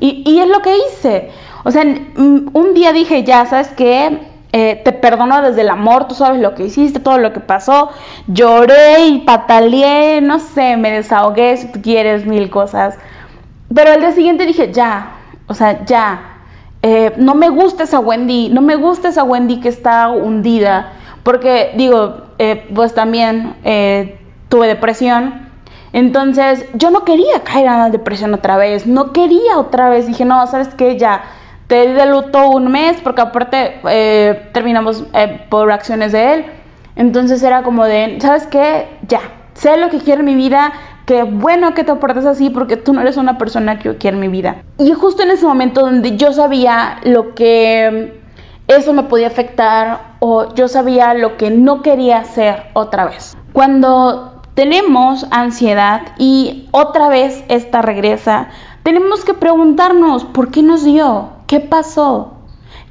Y, 0.00 0.22
y 0.26 0.40
es 0.40 0.48
lo 0.48 0.60
que 0.60 0.76
hice. 0.76 1.30
O 1.64 1.70
sea, 1.70 1.82
un 1.82 2.74
día 2.74 2.92
dije, 2.92 3.22
ya, 3.22 3.46
¿sabes 3.46 3.68
qué? 3.68 4.31
Eh, 4.54 4.82
te 4.84 4.92
perdono 4.92 5.40
desde 5.40 5.62
el 5.62 5.70
amor, 5.70 6.08
tú 6.08 6.14
sabes 6.14 6.38
lo 6.38 6.54
que 6.54 6.66
hiciste, 6.66 7.00
todo 7.00 7.16
lo 7.16 7.32
que 7.32 7.40
pasó. 7.40 7.88
Lloré 8.26 9.06
y 9.06 9.18
pataleé, 9.20 10.20
no 10.20 10.38
sé, 10.38 10.76
me 10.76 10.90
desahogué 10.90 11.56
si 11.56 11.72
tú 11.72 11.80
quieres 11.80 12.26
mil 12.26 12.50
cosas. 12.50 12.98
Pero 13.74 13.92
al 13.92 14.00
día 14.00 14.12
siguiente 14.12 14.44
dije, 14.44 14.70
ya, 14.70 15.12
o 15.46 15.54
sea, 15.54 15.84
ya. 15.86 16.28
Eh, 16.82 17.14
no 17.16 17.34
me 17.34 17.48
gusta 17.48 17.84
esa 17.84 18.00
Wendy, 18.00 18.50
no 18.50 18.60
me 18.60 18.76
gusta 18.76 19.08
esa 19.08 19.24
Wendy 19.24 19.60
que 19.60 19.70
está 19.70 20.10
hundida. 20.10 20.92
Porque 21.22 21.72
digo, 21.76 22.24
eh, 22.38 22.68
pues 22.74 22.94
también 22.94 23.54
tuve 24.48 24.66
depresión. 24.66 25.48
Entonces 25.94 26.66
yo 26.74 26.90
no 26.90 27.04
quería 27.04 27.40
caer 27.42 27.66
en 27.68 27.78
la 27.78 27.90
depresión 27.90 28.34
otra 28.34 28.56
vez, 28.58 28.86
no 28.86 29.12
quería 29.12 29.56
otra 29.56 29.88
vez. 29.88 30.06
Dije, 30.06 30.26
no, 30.26 30.46
¿sabes 30.46 30.68
qué? 30.74 30.98
Ya 30.98 31.22
te 31.72 31.94
de 31.94 32.04
luto 32.04 32.50
un 32.50 32.70
mes 32.70 32.98
porque 33.02 33.22
aparte 33.22 33.80
eh, 33.88 34.50
terminamos 34.52 35.04
eh, 35.14 35.46
por 35.48 35.72
acciones 35.72 36.12
de 36.12 36.34
él. 36.34 36.44
Entonces 36.96 37.42
era 37.42 37.62
como 37.62 37.86
de, 37.86 38.18
¿sabes 38.20 38.46
qué? 38.46 38.88
Ya, 39.08 39.20
sé 39.54 39.78
lo 39.78 39.88
que 39.88 39.96
quiero 39.96 40.20
en 40.20 40.26
mi 40.26 40.34
vida, 40.34 40.74
qué 41.06 41.22
bueno 41.22 41.72
que 41.72 41.82
te 41.82 41.90
aportes 41.90 42.26
así 42.26 42.50
porque 42.50 42.76
tú 42.76 42.92
no 42.92 43.00
eres 43.00 43.16
una 43.16 43.38
persona 43.38 43.78
que 43.78 43.84
yo 43.84 43.96
quiero 43.96 44.18
en 44.18 44.20
mi 44.20 44.28
vida. 44.28 44.64
Y 44.76 44.92
justo 44.92 45.22
en 45.22 45.30
ese 45.30 45.46
momento 45.46 45.80
donde 45.80 46.18
yo 46.18 46.34
sabía 46.34 46.98
lo 47.04 47.34
que 47.34 48.20
eso 48.66 48.92
me 48.92 49.04
podía 49.04 49.28
afectar 49.28 50.16
o 50.18 50.54
yo 50.54 50.68
sabía 50.68 51.14
lo 51.14 51.38
que 51.38 51.50
no 51.50 51.80
quería 51.80 52.18
hacer 52.18 52.64
otra 52.74 53.06
vez. 53.06 53.34
Cuando 53.54 54.42
tenemos 54.52 55.26
ansiedad 55.30 56.02
y 56.18 56.68
otra 56.70 57.08
vez 57.08 57.42
esta 57.48 57.80
regresa, 57.80 58.48
tenemos 58.82 59.24
que 59.24 59.32
preguntarnos, 59.32 60.24
¿por 60.24 60.50
qué 60.50 60.62
nos 60.62 60.84
dio? 60.84 61.40
¿Qué 61.52 61.60
pasó? 61.60 62.32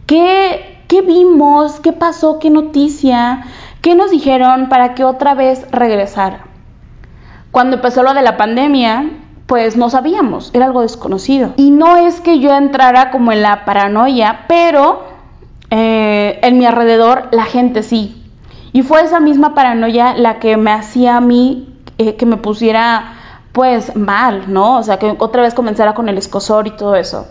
¿Qué, 0.05 0.83
¿Qué 0.87 1.01
vimos? 1.01 1.79
¿Qué 1.79 1.93
pasó? 1.93 2.37
¿Qué 2.37 2.51
noticia? 2.51 3.43
¿Qué 3.81 3.95
nos 3.95 4.11
dijeron 4.11 4.69
para 4.69 4.93
que 4.93 5.03
otra 5.03 5.33
vez 5.33 5.65
regresara? 5.71 6.45
Cuando 7.49 7.77
empezó 7.77 8.03
lo 8.03 8.13
de 8.13 8.21
la 8.21 8.37
pandemia, 8.37 9.09
pues 9.47 9.77
no 9.77 9.89
sabíamos, 9.89 10.51
era 10.53 10.67
algo 10.67 10.81
desconocido. 10.81 11.53
Y 11.57 11.71
no 11.71 11.97
es 11.97 12.21
que 12.21 12.37
yo 12.37 12.55
entrara 12.55 13.09
como 13.09 13.31
en 13.31 13.41
la 13.41 13.65
paranoia, 13.65 14.45
pero 14.47 15.05
eh, 15.71 16.39
en 16.43 16.59
mi 16.59 16.67
alrededor 16.67 17.29
la 17.31 17.45
gente 17.45 17.81
sí. 17.81 18.23
Y 18.73 18.83
fue 18.83 19.01
esa 19.01 19.19
misma 19.19 19.55
paranoia 19.55 20.13
la 20.13 20.37
que 20.37 20.55
me 20.57 20.71
hacía 20.71 21.17
a 21.17 21.21
mí 21.21 21.79
eh, 21.97 22.15
que 22.15 22.27
me 22.27 22.37
pusiera 22.37 23.15
pues 23.53 23.95
mal, 23.95 24.53
¿no? 24.53 24.77
O 24.77 24.83
sea, 24.83 24.99
que 24.99 25.15
otra 25.17 25.41
vez 25.41 25.55
comenzara 25.55 25.95
con 25.95 26.09
el 26.09 26.19
escosor 26.19 26.67
y 26.67 26.75
todo 26.75 26.95
eso. 26.95 27.25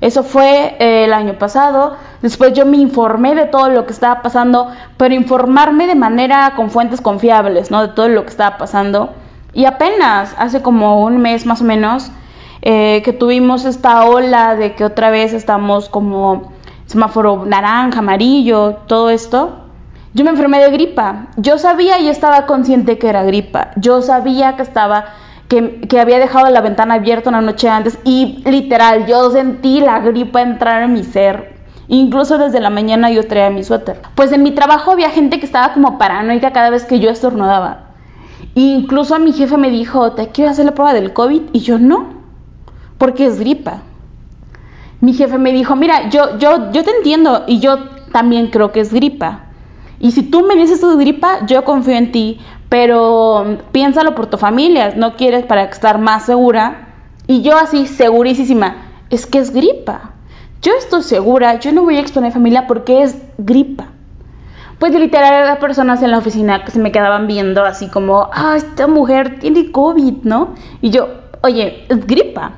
Eso 0.00 0.22
fue 0.22 0.76
eh, 0.78 1.04
el 1.04 1.12
año 1.12 1.34
pasado. 1.38 1.96
Después 2.22 2.52
yo 2.52 2.64
me 2.66 2.76
informé 2.76 3.34
de 3.34 3.46
todo 3.46 3.68
lo 3.68 3.86
que 3.86 3.92
estaba 3.92 4.22
pasando, 4.22 4.68
pero 4.96 5.14
informarme 5.14 5.86
de 5.86 5.94
manera 5.94 6.52
con 6.56 6.70
fuentes 6.70 7.00
confiables, 7.00 7.70
¿no? 7.70 7.82
De 7.82 7.88
todo 7.88 8.08
lo 8.08 8.22
que 8.22 8.30
estaba 8.30 8.58
pasando. 8.58 9.10
Y 9.52 9.64
apenas 9.64 10.34
hace 10.38 10.62
como 10.62 11.02
un 11.02 11.18
mes 11.18 11.46
más 11.46 11.60
o 11.60 11.64
menos 11.64 12.10
eh, 12.62 13.02
que 13.04 13.12
tuvimos 13.12 13.64
esta 13.64 14.04
ola 14.04 14.54
de 14.54 14.74
que 14.74 14.84
otra 14.84 15.10
vez 15.10 15.32
estamos 15.32 15.88
como 15.88 16.52
semáforo 16.86 17.44
naranja, 17.44 17.98
amarillo, 17.98 18.76
todo 18.86 19.10
esto. 19.10 19.64
Yo 20.14 20.24
me 20.24 20.30
enfermé 20.30 20.58
de 20.58 20.70
gripa. 20.70 21.26
Yo 21.36 21.58
sabía 21.58 22.00
y 22.00 22.08
estaba 22.08 22.46
consciente 22.46 22.98
que 22.98 23.08
era 23.08 23.24
gripa. 23.24 23.70
Yo 23.76 24.02
sabía 24.02 24.56
que 24.56 24.62
estaba 24.62 25.06
que, 25.48 25.98
había 25.98 26.18
dejado 26.18 26.50
la 26.50 26.60
ventana 26.60 26.94
abierta 26.94 27.30
una 27.30 27.40
noche 27.40 27.68
antes 27.68 27.98
y 28.04 28.42
literal 28.44 29.06
yo 29.06 29.30
sentí 29.30 29.80
la 29.80 29.98
gripa 30.00 30.42
entrar 30.42 30.82
en 30.82 30.92
mi 30.92 31.04
ser. 31.04 31.56
Incluso 31.88 32.36
desde 32.36 32.60
la 32.60 32.68
mañana 32.68 33.10
yo 33.10 33.26
traía 33.26 33.48
mi 33.48 33.64
suéter. 33.64 34.02
Pues 34.14 34.30
en 34.32 34.42
mi 34.42 34.50
trabajo 34.50 34.92
había 34.92 35.08
gente 35.08 35.40
que 35.40 35.46
estaba 35.46 35.72
como 35.72 35.96
paranoica 35.96 36.52
cada 36.52 36.68
vez 36.68 36.84
que 36.84 37.00
yo 37.00 37.10
estornudaba. 37.10 37.86
incluso 38.54 39.18
mi 39.18 39.32
jefe 39.32 39.56
me 39.56 39.70
dijo, 39.70 40.12
¿te 40.12 40.28
quiero 40.28 40.50
hacer 40.50 40.66
la 40.66 40.74
prueba 40.74 40.92
del 40.92 41.12
COVID? 41.12 41.42
Y 41.52 41.60
yo 41.60 41.78
no, 41.78 42.08
porque 42.98 43.24
es 43.24 43.38
gripa. 43.38 43.82
Mi 45.00 45.14
jefe 45.14 45.38
me 45.38 45.52
dijo, 45.52 45.76
mira, 45.76 46.10
yo, 46.10 46.38
yo, 46.38 46.72
yo 46.72 46.84
te 46.84 46.90
entiendo 46.90 47.44
y 47.46 47.60
yo 47.60 47.78
también 48.12 48.48
creo 48.48 48.72
que 48.72 48.80
es 48.80 48.92
gripa. 48.92 49.44
Y 50.00 50.12
si 50.12 50.22
tú 50.22 50.42
me 50.42 50.56
dices 50.56 50.80
tu 50.80 50.96
gripa, 50.98 51.46
yo 51.46 51.64
confío 51.64 51.94
en 51.94 52.12
ti, 52.12 52.40
pero 52.68 53.58
piénsalo 53.72 54.14
por 54.14 54.26
tu 54.26 54.36
familia, 54.36 54.94
no 54.96 55.16
quieres 55.16 55.44
para 55.44 55.64
estar 55.64 55.98
más 55.98 56.26
segura. 56.26 56.88
Y 57.26 57.42
yo 57.42 57.56
así, 57.56 57.86
segurísima, 57.86 58.76
es 59.10 59.26
que 59.26 59.38
es 59.38 59.52
gripa. 59.52 60.12
Yo 60.60 60.72
estoy 60.78 61.02
segura, 61.02 61.58
yo 61.60 61.72
no 61.72 61.82
voy 61.82 61.96
a 61.96 62.00
exponer 62.00 62.32
familia 62.32 62.66
porque 62.66 63.02
es 63.02 63.16
gripa. 63.38 63.86
Pues 64.78 64.92
literal 64.92 65.34
había 65.34 65.58
personas 65.58 66.02
en 66.02 66.10
la 66.10 66.18
oficina 66.18 66.64
que 66.64 66.70
se 66.70 66.78
me 66.78 66.92
quedaban 66.92 67.26
viendo 67.26 67.64
así 67.64 67.88
como, 67.88 68.28
ah, 68.32 68.54
esta 68.56 68.86
mujer 68.86 69.40
tiene 69.40 69.72
COVID, 69.72 70.22
¿no? 70.22 70.54
Y 70.80 70.90
yo, 70.90 71.08
oye, 71.42 71.84
es 71.88 72.06
gripa. 72.06 72.52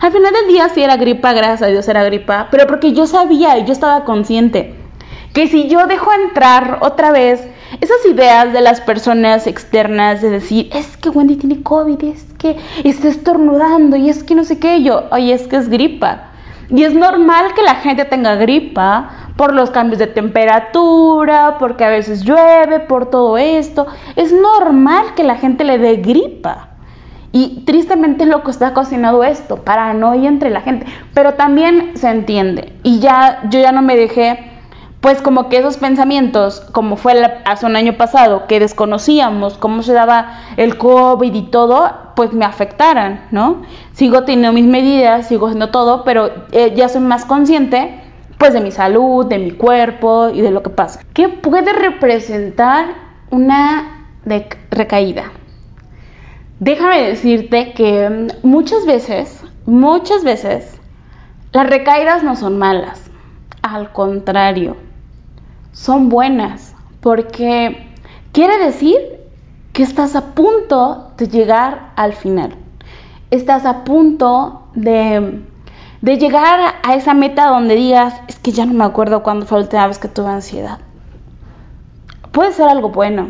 Al 0.00 0.12
final 0.12 0.32
del 0.32 0.48
día 0.48 0.68
sí 0.68 0.82
era 0.82 0.96
gripa, 0.96 1.32
gracias 1.32 1.62
a 1.62 1.66
Dios 1.66 1.88
era 1.88 2.04
gripa, 2.04 2.48
pero 2.50 2.66
porque 2.66 2.92
yo 2.92 3.06
sabía 3.06 3.58
y 3.58 3.64
yo 3.64 3.72
estaba 3.72 4.04
consciente 4.04 4.77
que 5.38 5.46
si 5.46 5.68
yo 5.68 5.86
dejo 5.86 6.12
entrar 6.12 6.78
otra 6.80 7.12
vez 7.12 7.46
esas 7.80 8.04
ideas 8.10 8.52
de 8.52 8.60
las 8.60 8.80
personas 8.80 9.46
externas 9.46 10.20
de 10.20 10.30
decir, 10.30 10.68
es 10.74 10.96
que 10.96 11.10
Wendy 11.10 11.36
tiene 11.36 11.62
COVID, 11.62 12.02
es 12.02 12.24
que 12.38 12.56
está 12.82 13.06
estornudando 13.06 13.96
y 13.96 14.10
es 14.10 14.24
que 14.24 14.34
no 14.34 14.42
sé 14.42 14.58
qué, 14.58 14.82
yo, 14.82 15.04
oye, 15.12 15.32
es 15.32 15.46
que 15.46 15.54
es 15.54 15.68
gripa. 15.68 16.30
Y 16.70 16.82
es 16.82 16.92
normal 16.92 17.54
que 17.54 17.62
la 17.62 17.76
gente 17.76 18.04
tenga 18.04 18.34
gripa 18.34 19.10
por 19.36 19.54
los 19.54 19.70
cambios 19.70 20.00
de 20.00 20.08
temperatura, 20.08 21.54
porque 21.60 21.84
a 21.84 21.90
veces 21.90 22.24
llueve, 22.24 22.80
por 22.80 23.08
todo 23.08 23.38
esto. 23.38 23.86
Es 24.16 24.32
normal 24.32 25.14
que 25.14 25.22
la 25.22 25.36
gente 25.36 25.62
le 25.62 25.78
dé 25.78 25.98
gripa. 25.98 26.70
Y 27.30 27.62
tristemente 27.64 28.26
lo 28.26 28.42
que 28.42 28.50
está 28.50 28.74
cocinado 28.74 29.22
esto, 29.22 29.58
paranoia 29.58 30.28
entre 30.28 30.50
la 30.50 30.62
gente. 30.62 30.86
Pero 31.14 31.34
también 31.34 31.92
se 31.94 32.08
entiende. 32.08 32.72
Y 32.82 32.98
ya 32.98 33.42
yo 33.50 33.60
ya 33.60 33.70
no 33.70 33.82
me 33.82 33.94
dejé 33.94 34.47
pues 35.08 35.22
como 35.22 35.48
que 35.48 35.56
esos 35.56 35.78
pensamientos, 35.78 36.60
como 36.72 36.96
fue 36.96 37.14
hace 37.46 37.64
un 37.64 37.76
año 37.76 37.96
pasado, 37.96 38.46
que 38.46 38.60
desconocíamos 38.60 39.56
cómo 39.56 39.82
se 39.82 39.94
daba 39.94 40.38
el 40.58 40.76
COVID 40.76 41.32
y 41.32 41.44
todo, 41.44 41.90
pues 42.14 42.34
me 42.34 42.44
afectaran, 42.44 43.26
¿no? 43.30 43.62
Sigo 43.92 44.24
teniendo 44.24 44.52
mis 44.52 44.66
medidas, 44.66 45.26
sigo 45.26 45.46
haciendo 45.46 45.70
todo, 45.70 46.04
pero 46.04 46.30
eh, 46.52 46.74
ya 46.76 46.90
soy 46.90 47.00
más 47.00 47.24
consciente, 47.24 48.02
pues 48.36 48.52
de 48.52 48.60
mi 48.60 48.70
salud, 48.70 49.24
de 49.24 49.38
mi 49.38 49.52
cuerpo 49.52 50.28
y 50.28 50.42
de 50.42 50.50
lo 50.50 50.62
que 50.62 50.68
pasa. 50.68 51.00
¿Qué 51.14 51.30
puede 51.30 51.72
representar 51.72 52.88
una 53.30 54.10
recaída? 54.70 55.32
Déjame 56.60 57.00
decirte 57.00 57.72
que 57.72 58.10
mm, 58.10 58.46
muchas 58.46 58.84
veces, 58.84 59.42
muchas 59.64 60.22
veces, 60.22 60.78
las 61.52 61.66
recaídas 61.66 62.22
no 62.22 62.36
son 62.36 62.58
malas. 62.58 63.10
Al 63.62 63.90
contrario, 63.90 64.76
son 65.72 66.08
buenas, 66.08 66.74
porque 67.00 67.88
quiere 68.32 68.58
decir 68.58 68.96
que 69.72 69.82
estás 69.82 70.16
a 70.16 70.34
punto 70.34 71.12
de 71.16 71.28
llegar 71.28 71.92
al 71.96 72.12
final. 72.12 72.56
Estás 73.30 73.64
a 73.66 73.84
punto 73.84 74.68
de, 74.74 75.42
llegar 76.02 76.74
a 76.82 76.94
esa 76.94 77.14
meta 77.14 77.46
donde 77.46 77.74
digas, 77.74 78.14
es 78.26 78.38
que 78.38 78.52
ya 78.52 78.66
no 78.66 78.74
me 78.74 78.84
acuerdo 78.84 79.22
cuándo 79.22 79.46
fue 79.46 79.58
la 79.58 79.64
última 79.64 79.86
vez 79.86 79.98
que 79.98 80.08
tuve 80.08 80.30
ansiedad. 80.30 80.78
Puede 82.32 82.52
ser 82.52 82.68
algo 82.68 82.90
bueno, 82.90 83.28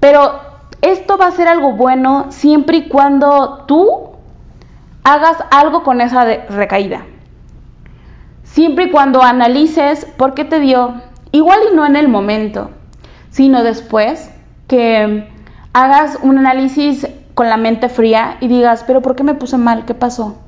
pero 0.00 0.40
esto 0.82 1.16
va 1.16 1.28
a 1.28 1.32
ser 1.32 1.48
algo 1.48 1.72
bueno 1.72 2.26
siempre 2.30 2.78
y 2.78 2.88
cuando 2.88 3.64
tú 3.66 4.10
hagas 5.04 5.38
algo 5.50 5.82
con 5.82 6.00
esa 6.00 6.24
recaída. 6.24 7.04
Siempre 8.56 8.84
y 8.84 8.90
cuando 8.90 9.22
analices 9.22 10.06
por 10.16 10.32
qué 10.32 10.42
te 10.46 10.60
dio, 10.60 10.94
igual 11.30 11.58
y 11.70 11.76
no 11.76 11.84
en 11.84 11.94
el 11.94 12.08
momento, 12.08 12.70
sino 13.28 13.62
después 13.62 14.30
que 14.66 15.28
hagas 15.74 16.18
un 16.22 16.38
análisis 16.38 17.06
con 17.34 17.50
la 17.50 17.58
mente 17.58 17.90
fría 17.90 18.38
y 18.40 18.48
digas, 18.48 18.82
pero 18.86 19.02
¿por 19.02 19.14
qué 19.14 19.24
me 19.24 19.34
puse 19.34 19.58
mal? 19.58 19.84
¿Qué 19.84 19.92
pasó? 19.92 20.38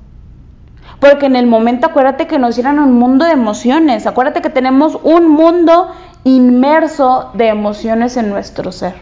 Porque 1.00 1.26
en 1.26 1.36
el 1.36 1.46
momento 1.46 1.86
acuérdate 1.86 2.26
que 2.26 2.38
nos 2.38 2.54
dieron 2.54 2.78
un 2.78 2.94
mundo 2.94 3.26
de 3.26 3.32
emociones, 3.32 4.06
acuérdate 4.06 4.40
que 4.40 4.48
tenemos 4.48 4.98
un 5.02 5.28
mundo 5.28 5.88
inmerso 6.24 7.30
de 7.34 7.48
emociones 7.48 8.16
en 8.16 8.30
nuestro 8.30 8.72
ser. 8.72 8.94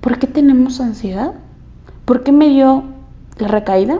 ¿Por 0.00 0.18
qué 0.18 0.26
tenemos 0.26 0.80
ansiedad? 0.80 1.34
¿Por 2.06 2.22
qué 2.22 2.32
me 2.32 2.48
dio 2.48 2.84
la 3.36 3.48
recaída? 3.48 3.98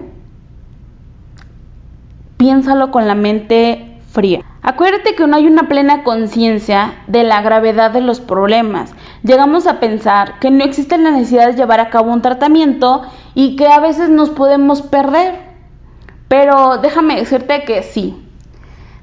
Piénsalo 2.38 2.90
con 2.90 3.06
la 3.06 3.14
mente 3.14 3.88
fría. 4.10 4.40
Acuérdate 4.62 5.14
que 5.14 5.26
no 5.26 5.36
hay 5.36 5.46
una 5.46 5.68
plena 5.68 6.02
conciencia 6.02 7.02
de 7.06 7.24
la 7.24 7.40
gravedad 7.42 7.90
de 7.90 8.00
los 8.00 8.20
problemas. 8.20 8.92
Llegamos 9.22 9.66
a 9.66 9.80
pensar 9.80 10.38
que 10.38 10.50
no 10.50 10.64
existe 10.64 10.98
la 10.98 11.10
necesidad 11.10 11.46
de 11.46 11.56
llevar 11.56 11.80
a 11.80 11.90
cabo 11.90 12.12
un 12.12 12.22
tratamiento 12.22 13.02
y 13.34 13.56
que 13.56 13.68
a 13.68 13.80
veces 13.80 14.10
nos 14.10 14.30
podemos 14.30 14.82
perder. 14.82 15.50
Pero 16.28 16.78
déjame 16.78 17.16
decirte 17.16 17.64
que 17.64 17.82
sí. 17.82 18.26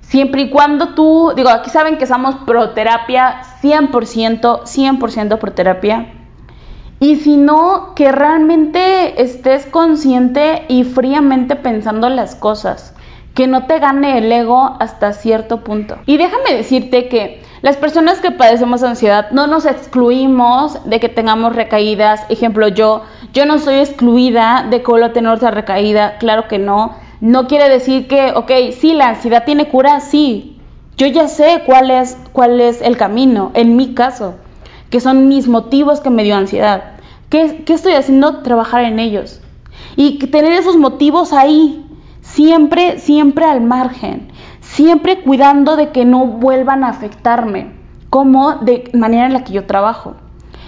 Siempre 0.01 0.43
y 0.43 0.49
cuando 0.49 0.93
tú, 0.93 1.33
digo, 1.35 1.49
aquí 1.49 1.69
saben 1.69 1.97
que 1.97 2.05
somos 2.05 2.35
pro 2.45 2.69
terapia, 2.69 3.41
100%, 3.61 4.61
100% 4.63 5.37
pro 5.37 5.51
terapia. 5.51 6.13
Y 6.99 7.17
si 7.17 7.37
no, 7.37 7.93
que 7.93 8.11
realmente 8.11 9.21
estés 9.21 9.65
consciente 9.65 10.63
y 10.67 10.83
fríamente 10.83 11.55
pensando 11.55 12.09
las 12.09 12.35
cosas, 12.35 12.95
que 13.37 13.45
no 13.45 13.67
te 13.67 13.77
gane 13.77 14.17
el 14.17 14.31
ego 14.31 14.75
hasta 14.79 15.13
cierto 15.13 15.63
punto. 15.63 15.97
Y 16.07 16.17
déjame 16.17 16.55
decirte 16.55 17.07
que 17.07 17.43
las 17.61 17.77
personas 17.77 18.19
que 18.19 18.31
padecemos 18.31 18.81
ansiedad 18.81 19.29
no 19.29 19.45
nos 19.45 19.67
excluimos 19.67 20.83
de 20.89 20.99
que 20.99 21.07
tengamos 21.07 21.55
recaídas. 21.55 22.25
Ejemplo, 22.29 22.67
yo, 22.67 23.03
yo 23.33 23.45
no 23.45 23.59
soy 23.59 23.75
excluida 23.75 24.65
de 24.67 24.81
que 24.81 24.87
vuelva 24.87 25.07
a 25.07 25.13
tener 25.13 25.31
otra 25.31 25.51
recaída, 25.51 26.17
claro 26.17 26.47
que 26.47 26.57
no 26.57 26.95
no 27.19 27.47
quiere 27.47 27.69
decir 27.69 28.07
que, 28.07 28.31
ok, 28.31 28.51
sí, 28.77 28.93
la 28.93 29.09
ansiedad 29.09 29.43
tiene 29.45 29.69
cura, 29.69 29.99
sí. 29.99 30.59
Yo 30.97 31.07
ya 31.07 31.27
sé 31.27 31.61
cuál 31.65 31.91
es, 31.91 32.17
cuál 32.33 32.59
es 32.59 32.81
el 32.81 32.97
camino, 32.97 33.51
en 33.53 33.75
mi 33.75 33.93
caso, 33.93 34.35
que 34.89 34.99
son 34.99 35.27
mis 35.27 35.47
motivos 35.47 35.99
que 35.99 36.09
me 36.09 36.23
dio 36.23 36.35
ansiedad. 36.35 36.95
¿Qué, 37.29 37.63
qué 37.65 37.73
estoy 37.73 37.93
haciendo? 37.93 38.41
Trabajar 38.41 38.83
en 38.83 38.99
ellos. 38.99 39.41
Y 39.95 40.17
tener 40.27 40.53
esos 40.53 40.77
motivos 40.77 41.33
ahí, 41.33 41.86
siempre, 42.27 42.99
siempre 42.99 43.45
al 43.45 43.61
margen, 43.61 44.31
siempre 44.59 45.21
cuidando 45.21 45.75
de 45.75 45.89
que 45.89 46.05
no 46.05 46.27
vuelvan 46.27 46.83
a 46.83 46.89
afectarme, 46.89 47.71
como 48.09 48.55
de 48.55 48.89
manera 48.93 49.25
en 49.25 49.33
la 49.33 49.43
que 49.43 49.53
yo 49.53 49.65
trabajo. 49.65 50.15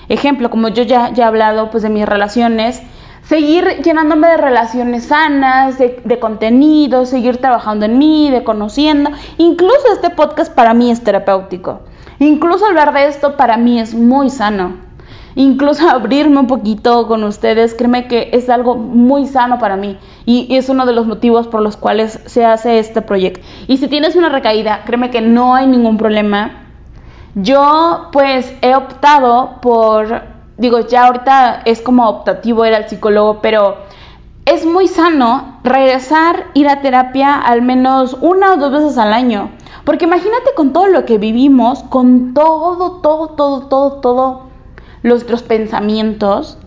Ejemplo, 0.07 0.49
como 0.49 0.69
yo 0.69 0.83
ya, 0.83 1.11
ya 1.11 1.25
he 1.25 1.27
hablado 1.27 1.69
pues, 1.69 1.83
de 1.83 1.89
mis 1.89 2.07
relaciones, 2.07 2.81
seguir 3.23 3.81
llenándome 3.83 4.27
de 4.27 4.37
relaciones 4.37 5.07
sanas, 5.07 5.77
de, 5.77 6.19
contenido, 6.19 7.05
seguir 7.05 7.37
trabajando 7.37 7.85
en 7.85 7.97
mí, 7.97 8.31
de 8.31 8.43
conociendo. 8.43 9.11
Incluso 9.37 9.93
este 9.93 10.09
podcast 10.09 10.53
para 10.53 10.73
mí 10.73 10.89
es 10.89 11.03
terapéutico. 11.03 11.81
Incluso 12.19 12.65
hablar 12.65 12.93
de 12.93 13.07
esto 13.07 13.37
para 13.37 13.57
mí 13.57 13.79
es 13.79 13.93
muy 13.93 14.29
sano. 14.29 14.88
Incluso 15.35 15.89
abrirme 15.89 16.39
un 16.39 16.47
poquito 16.47 17.07
con 17.07 17.23
ustedes, 17.23 17.73
créeme 17.73 18.07
que 18.07 18.29
es 18.33 18.49
algo 18.49 18.75
muy 18.75 19.27
sano 19.27 19.59
para 19.59 19.75
mí 19.75 19.97
y 20.25 20.55
es 20.55 20.69
uno 20.69 20.85
de 20.85 20.93
los 20.93 21.05
motivos 21.05 21.47
por 21.47 21.61
los 21.61 21.77
cuales 21.77 22.19
se 22.25 22.45
hace 22.45 22.79
este 22.79 23.01
proyecto. 23.01 23.45
Y 23.67 23.77
si 23.77 23.87
tienes 23.87 24.15
una 24.15 24.29
recaída, 24.29 24.83
créeme 24.85 25.11
que 25.11 25.21
no 25.21 25.55
hay 25.55 25.67
ningún 25.67 25.97
problema. 25.97 26.65
Yo 27.35 28.09
pues 28.11 28.53
he 28.61 28.75
optado 28.75 29.59
por 29.61 30.39
digo, 30.59 30.81
ya 30.81 31.07
ahorita 31.07 31.61
es 31.65 31.81
como 31.81 32.07
optativo 32.07 32.65
ir 32.65 32.73
al 32.73 32.89
psicólogo, 32.89 33.39
pero 33.41 33.77
es 34.45 34.65
muy 34.65 34.87
sano 34.87 35.59
regresar, 35.63 36.47
ir 36.53 36.67
a 36.67 36.81
terapia 36.81 37.39
al 37.39 37.61
menos 37.61 38.17
una 38.21 38.53
o 38.53 38.57
dos 38.57 38.71
veces 38.71 38.97
al 38.97 39.13
año. 39.13 39.49
Porque 39.85 40.05
imagínate 40.05 40.53
con 40.55 40.73
todo 40.73 40.87
lo 40.87 41.05
que 41.05 41.17
vivimos, 41.17 41.83
con 41.83 42.33
todo, 42.33 42.99
todo, 43.01 43.29
todo, 43.29 43.67
todo, 43.67 43.91
todo 43.93 44.48
nuestros 45.03 45.43
pensamientos 45.43 46.57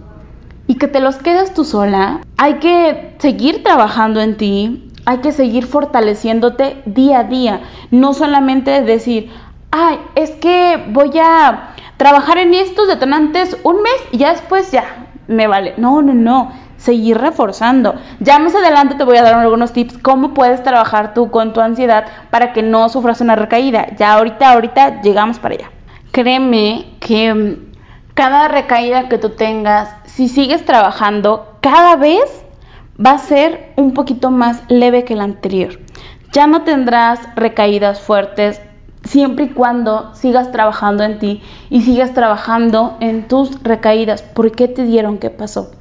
y 0.66 0.76
que 0.76 0.88
te 0.88 1.00
los 1.00 1.16
quedas 1.16 1.54
tú 1.54 1.64
sola. 1.64 2.20
Hay 2.36 2.54
que 2.54 3.14
seguir 3.18 3.62
trabajando 3.62 4.20
en 4.20 4.36
ti, 4.36 4.90
hay 5.04 5.18
que 5.18 5.32
seguir 5.32 5.66
fortaleciéndote 5.66 6.82
día 6.86 7.20
a 7.20 7.24
día. 7.24 7.60
No 7.90 8.14
solamente 8.14 8.82
decir, 8.82 9.30
ay, 9.70 9.98
es 10.14 10.30
que 10.32 10.84
voy 10.88 11.10
a 11.18 11.74
trabajar 11.96 12.38
en 12.38 12.54
estos 12.54 12.88
detonantes 12.88 13.56
un 13.64 13.82
mes 13.82 13.96
y 14.12 14.18
ya 14.18 14.32
después 14.32 14.70
ya 14.70 15.08
me 15.28 15.46
vale. 15.46 15.74
No, 15.76 16.02
no, 16.02 16.14
no. 16.14 16.52
Seguir 16.76 17.18
reforzando. 17.18 17.94
Ya 18.18 18.40
más 18.40 18.56
adelante 18.56 18.96
te 18.96 19.04
voy 19.04 19.16
a 19.16 19.22
dar 19.22 19.34
algunos 19.34 19.72
tips 19.72 19.98
cómo 19.98 20.34
puedes 20.34 20.64
trabajar 20.64 21.14
tú 21.14 21.30
con 21.30 21.52
tu 21.52 21.60
ansiedad 21.60 22.06
para 22.30 22.52
que 22.52 22.62
no 22.62 22.88
sufras 22.88 23.20
una 23.20 23.36
recaída. 23.36 23.94
Ya 23.96 24.14
ahorita, 24.14 24.52
ahorita 24.52 25.00
llegamos 25.02 25.38
para 25.38 25.54
allá. 25.54 25.70
Créeme 26.10 26.86
que 26.98 27.71
cada 28.14 28.48
recaída 28.48 29.08
que 29.08 29.18
tú 29.18 29.30
tengas, 29.30 29.94
si 30.04 30.28
sigues 30.28 30.64
trabajando, 30.64 31.56
cada 31.60 31.96
vez 31.96 32.44
va 33.04 33.12
a 33.12 33.18
ser 33.18 33.72
un 33.76 33.94
poquito 33.94 34.30
más 34.30 34.62
leve 34.68 35.04
que 35.04 35.16
la 35.16 35.24
anterior. 35.24 35.78
Ya 36.32 36.46
no 36.46 36.62
tendrás 36.62 37.20
recaídas 37.36 38.00
fuertes, 38.00 38.60
siempre 39.04 39.46
y 39.46 39.48
cuando 39.50 40.14
sigas 40.14 40.52
trabajando 40.52 41.04
en 41.04 41.18
ti 41.18 41.42
y 41.70 41.82
sigas 41.82 42.14
trabajando 42.14 42.96
en 43.00 43.28
tus 43.28 43.62
recaídas. 43.62 44.22
¿Por 44.22 44.52
qué 44.52 44.68
te 44.68 44.84
dieron? 44.84 45.18
¿Qué 45.18 45.30
pasó? 45.30 45.72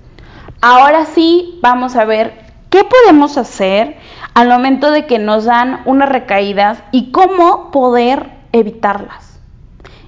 Ahora 0.61 1.05
sí, 1.05 1.59
vamos 1.61 1.95
a 1.95 2.05
ver 2.05 2.33
qué 2.69 2.83
podemos 2.83 3.37
hacer 3.37 3.97
al 4.33 4.47
momento 4.47 4.91
de 4.91 5.05
que 5.05 5.19
nos 5.19 5.45
dan 5.45 5.81
unas 5.85 6.09
recaídas 6.09 6.83
y 6.91 7.11
cómo 7.11 7.71
poder 7.71 8.31
evitarlas. 8.51 9.39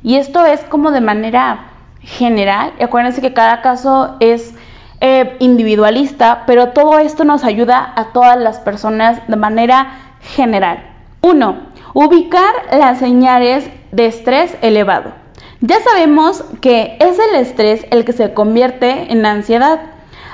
Y 0.03 0.15
esto 0.15 0.45
es 0.45 0.61
como 0.61 0.91
de 0.91 1.01
manera 1.01 1.72
general. 2.03 2.73
Acuérdense 2.81 3.21
que 3.21 3.33
cada 3.33 3.61
caso 3.61 4.15
es 4.19 4.53
eh, 5.01 5.35
individualista, 5.39 6.43
pero 6.45 6.69
todo 6.69 6.99
esto 6.99 7.23
nos 7.23 7.43
ayuda 7.43 7.93
a 7.95 8.13
todas 8.13 8.37
las 8.37 8.59
personas 8.59 9.25
de 9.27 9.35
manera 9.35 10.15
general. 10.21 10.89
Uno, 11.21 11.73
Ubicar 11.95 12.55
las 12.71 12.97
señales 12.97 13.69
de 13.91 14.07
estrés 14.07 14.57
elevado. 14.63 15.11
Ya 15.61 15.79
sabemos 15.79 16.43
que 16.59 16.97
es 16.99 17.19
el 17.19 17.35
estrés 17.35 17.85
el 17.91 18.03
que 18.03 18.13
se 18.13 18.33
convierte 18.33 19.11
en 19.11 19.23
ansiedad. 19.27 19.79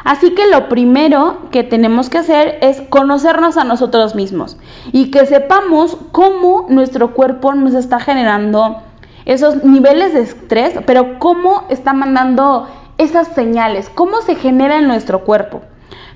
Así 0.06 0.34
que 0.34 0.48
lo 0.48 0.70
primero 0.70 1.50
que 1.52 1.66
tenemos 1.66 2.10
que 2.10 2.20
hacer 2.20 2.60
es 2.62 2.82
conocernos 2.88 3.58
a 3.58 3.66
nosotros 3.66 4.16
mismos 4.16 4.58
y 4.94 5.12
que 5.12 5.26
sepamos 5.26 5.98
cómo 6.14 6.66
nuestro 6.70 7.14
cuerpo 7.14 7.54
nos 7.54 7.74
está 7.74 8.00
generando 8.00 8.82
esos 9.30 9.64
niveles 9.64 10.16
de 10.16 10.22
estrés, 10.22 10.74
pero 10.88 11.20
cómo 11.20 11.66
está 11.70 11.94
mandando 11.94 12.68
esas 12.98 13.28
señales, 13.28 13.88
cómo 13.94 14.22
se 14.22 14.34
genera 14.34 14.80
en 14.80 14.88
nuestro 14.88 15.24
cuerpo. 15.24 15.62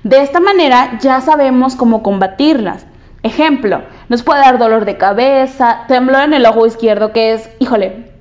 De 0.04 0.22
esta 0.24 0.40
manera 0.40 0.98
ya 1.00 1.22
sabemos 1.22 1.76
cómo 1.76 2.02
combatirlas. 2.02 2.88
Ejemplo, 3.22 3.84
nos 4.10 4.24
puede 4.24 4.42
dar 4.42 4.58
dolor 4.58 4.86
de 4.86 4.98
cabeza, 4.98 5.82
temblor 5.88 6.24
en 6.24 6.34
el 6.34 6.46
ojo 6.48 6.66
izquierdo, 6.66 7.14
que 7.14 7.34
es, 7.34 7.52
híjole, 7.60 8.12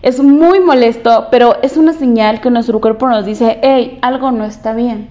es 0.00 0.22
muy 0.22 0.60
molesto, 0.60 1.26
pero 1.32 1.56
es 1.62 1.76
una 1.76 1.92
señal 1.92 2.40
que 2.40 2.50
nuestro 2.50 2.80
cuerpo 2.80 3.08
nos 3.08 3.24
dice, 3.24 3.58
hey, 3.62 3.98
algo 4.00 4.30
no 4.30 4.44
está 4.44 4.74
bien. 4.74 5.10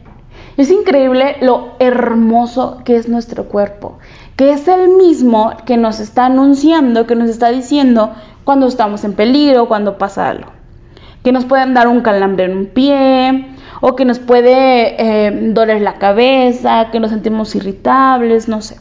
Es 0.55 0.71
increíble 0.71 1.35
lo 1.41 1.73
hermoso 1.79 2.81
que 2.85 2.95
es 2.95 3.09
nuestro 3.09 3.49
cuerpo, 3.49 3.99
que 4.39 4.53
es 4.53 4.69
el 4.69 4.87
mismo 4.87 5.51
que 5.65 5.75
nos 5.75 5.99
está 5.99 6.27
anunciando, 6.27 7.05
que 7.05 7.13
nos 7.13 7.29
está 7.29 7.49
diciendo 7.49 8.13
cuando 8.45 8.67
estamos 8.67 9.03
en 9.03 9.11
peligro, 9.11 9.67
cuando 9.67 9.97
pasa 9.97 10.29
algo. 10.29 10.53
Que 11.25 11.33
nos 11.33 11.43
pueden 11.43 11.73
dar 11.73 11.89
un 11.89 11.99
calambre 11.99 12.45
en 12.45 12.57
un 12.57 12.65
pie, 12.67 13.47
o 13.81 13.97
que 13.97 14.05
nos 14.05 14.19
puede 14.19 14.95
eh, 14.97 15.51
doler 15.51 15.81
la 15.81 15.95
cabeza, 15.95 16.87
que 16.89 17.01
nos 17.01 17.11
sentimos 17.11 17.53
irritables, 17.53 18.47
no 18.47 18.61
sé 18.61 18.77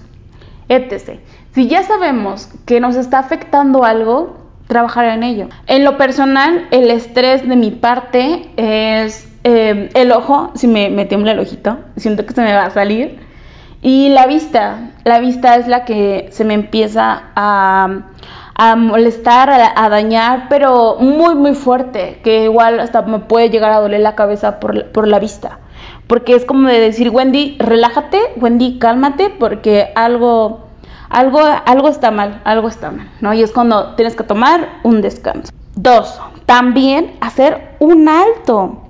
etc. 0.68 1.18
Si 1.54 1.66
ya 1.66 1.82
sabemos 1.82 2.50
que 2.64 2.78
nos 2.78 2.94
está 2.94 3.18
afectando 3.18 3.82
algo, 3.82 4.36
trabajar 4.68 5.06
en 5.06 5.24
ello. 5.24 5.48
En 5.66 5.82
lo 5.82 5.96
personal, 5.96 6.68
el 6.70 6.88
estrés 6.92 7.48
de 7.48 7.56
mi 7.56 7.72
parte 7.72 8.48
es 8.56 9.28
eh, 9.42 9.88
el 9.94 10.12
ojo, 10.12 10.52
si 10.54 10.68
me, 10.68 10.88
me 10.88 11.04
tiembla 11.04 11.32
el 11.32 11.40
ojito, 11.40 11.78
siento 11.96 12.24
que 12.24 12.34
se 12.34 12.42
me 12.42 12.54
va 12.54 12.66
a 12.66 12.70
salir. 12.70 13.26
Y 13.80 14.08
la 14.08 14.26
vista, 14.26 14.90
la 15.04 15.20
vista 15.20 15.56
es 15.56 15.68
la 15.68 15.84
que 15.84 16.28
se 16.32 16.44
me 16.44 16.54
empieza 16.54 17.22
a, 17.36 18.00
a 18.58 18.74
molestar, 18.74 19.50
a, 19.50 19.88
dañar, 19.88 20.46
pero 20.48 20.96
muy, 20.98 21.36
muy 21.36 21.54
fuerte, 21.54 22.20
que 22.24 22.44
igual 22.44 22.80
hasta 22.80 23.02
me 23.02 23.20
puede 23.20 23.50
llegar 23.50 23.70
a 23.70 23.78
doler 23.78 24.00
la 24.00 24.16
cabeza 24.16 24.58
por, 24.58 24.90
por 24.90 25.06
la 25.06 25.20
vista. 25.20 25.60
Porque 26.08 26.34
es 26.34 26.44
como 26.44 26.66
de 26.66 26.80
decir, 26.80 27.10
Wendy, 27.10 27.56
relájate, 27.60 28.18
Wendy, 28.36 28.78
cálmate, 28.80 29.30
porque 29.30 29.92
algo, 29.94 30.66
algo, 31.08 31.38
algo 31.38 31.88
está 31.88 32.10
mal, 32.10 32.40
algo 32.44 32.66
está 32.66 32.90
mal, 32.90 33.08
¿no? 33.20 33.32
Y 33.32 33.42
es 33.42 33.52
cuando 33.52 33.94
tienes 33.94 34.16
que 34.16 34.24
tomar 34.24 34.80
un 34.82 35.02
descanso. 35.02 35.52
Dos, 35.76 36.20
también 36.46 37.16
hacer 37.20 37.76
un 37.78 38.08
alto. 38.08 38.87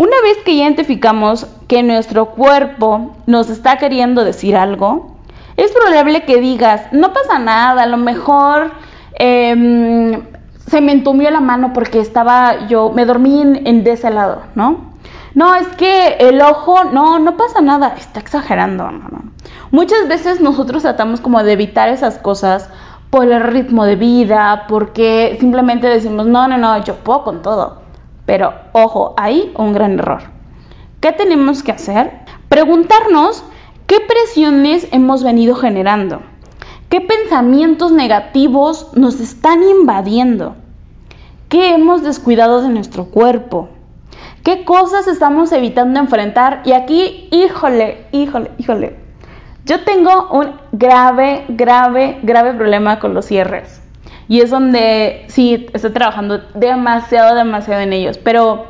Una 0.00 0.18
vez 0.22 0.38
que 0.46 0.52
identificamos 0.52 1.46
que 1.68 1.82
nuestro 1.82 2.30
cuerpo 2.30 3.14
nos 3.26 3.50
está 3.50 3.76
queriendo 3.76 4.24
decir 4.24 4.56
algo, 4.56 5.18
es 5.58 5.72
probable 5.72 6.24
que 6.24 6.40
digas, 6.40 6.90
no 6.90 7.12
pasa 7.12 7.38
nada, 7.38 7.82
a 7.82 7.86
lo 7.86 7.98
mejor 7.98 8.72
em, 9.18 10.22
se 10.66 10.80
me 10.80 10.92
entumió 10.92 11.30
la 11.30 11.40
mano 11.40 11.74
porque 11.74 12.00
estaba 12.00 12.66
yo, 12.66 12.90
me 12.94 13.04
dormí 13.04 13.42
en, 13.42 13.66
en 13.66 13.86
ese 13.86 14.08
lado, 14.08 14.40
¿no? 14.54 14.94
No, 15.34 15.54
es 15.54 15.68
que 15.76 16.16
el 16.18 16.40
ojo, 16.40 16.84
no, 16.84 17.18
no 17.18 17.36
pasa 17.36 17.60
nada, 17.60 17.94
está 17.98 18.20
exagerando. 18.20 18.88
Muchas 19.70 20.08
veces 20.08 20.40
nosotros 20.40 20.82
tratamos 20.82 21.20
como 21.20 21.42
de 21.42 21.52
evitar 21.52 21.90
esas 21.90 22.16
cosas 22.16 22.70
por 23.10 23.30
el 23.30 23.42
ritmo 23.42 23.84
de 23.84 23.96
vida, 23.96 24.64
porque 24.66 25.36
simplemente 25.38 25.88
decimos, 25.88 26.24
no, 26.24 26.48
no, 26.48 26.56
no, 26.56 26.82
yo 26.82 26.94
puedo 26.94 27.22
con 27.22 27.42
todo. 27.42 27.79
Pero 28.30 28.54
ojo, 28.70 29.14
hay 29.16 29.52
un 29.56 29.72
gran 29.72 29.98
error. 29.98 30.20
¿Qué 31.00 31.10
tenemos 31.10 31.64
que 31.64 31.72
hacer? 31.72 32.12
Preguntarnos 32.48 33.42
qué 33.88 33.96
presiones 33.98 34.86
hemos 34.92 35.24
venido 35.24 35.56
generando. 35.56 36.22
¿Qué 36.88 37.00
pensamientos 37.00 37.90
negativos 37.90 38.86
nos 38.94 39.18
están 39.18 39.64
invadiendo? 39.64 40.54
¿Qué 41.48 41.74
hemos 41.74 42.04
descuidado 42.04 42.62
de 42.62 42.68
nuestro 42.68 43.06
cuerpo? 43.06 43.68
¿Qué 44.44 44.64
cosas 44.64 45.08
estamos 45.08 45.50
evitando 45.50 45.98
enfrentar? 45.98 46.62
Y 46.64 46.70
aquí, 46.70 47.26
híjole, 47.32 48.06
híjole, 48.12 48.52
híjole. 48.58 48.96
Yo 49.64 49.82
tengo 49.82 50.28
un 50.30 50.52
grave, 50.70 51.46
grave, 51.48 52.20
grave 52.22 52.52
problema 52.54 53.00
con 53.00 53.12
los 53.12 53.26
cierres. 53.26 53.80
Y 54.30 54.42
es 54.42 54.50
donde 54.50 55.24
sí 55.26 55.66
estoy 55.72 55.90
trabajando 55.90 56.40
demasiado, 56.54 57.34
demasiado 57.34 57.80
en 57.80 57.92
ellos. 57.92 58.16
Pero, 58.16 58.64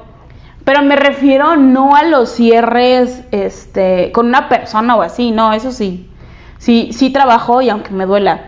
pero 0.64 0.80
me 0.80 0.96
refiero 0.96 1.56
no 1.56 1.94
a 1.94 2.02
los 2.04 2.30
cierres 2.30 3.24
este, 3.30 4.10
con 4.12 4.28
una 4.28 4.48
persona 4.48 4.96
o 4.96 5.02
así, 5.02 5.32
no, 5.32 5.52
eso 5.52 5.70
sí. 5.70 6.10
Sí, 6.56 6.94
sí 6.94 7.10
trabajo 7.10 7.60
y 7.60 7.68
aunque 7.68 7.90
me 7.90 8.06
duela. 8.06 8.40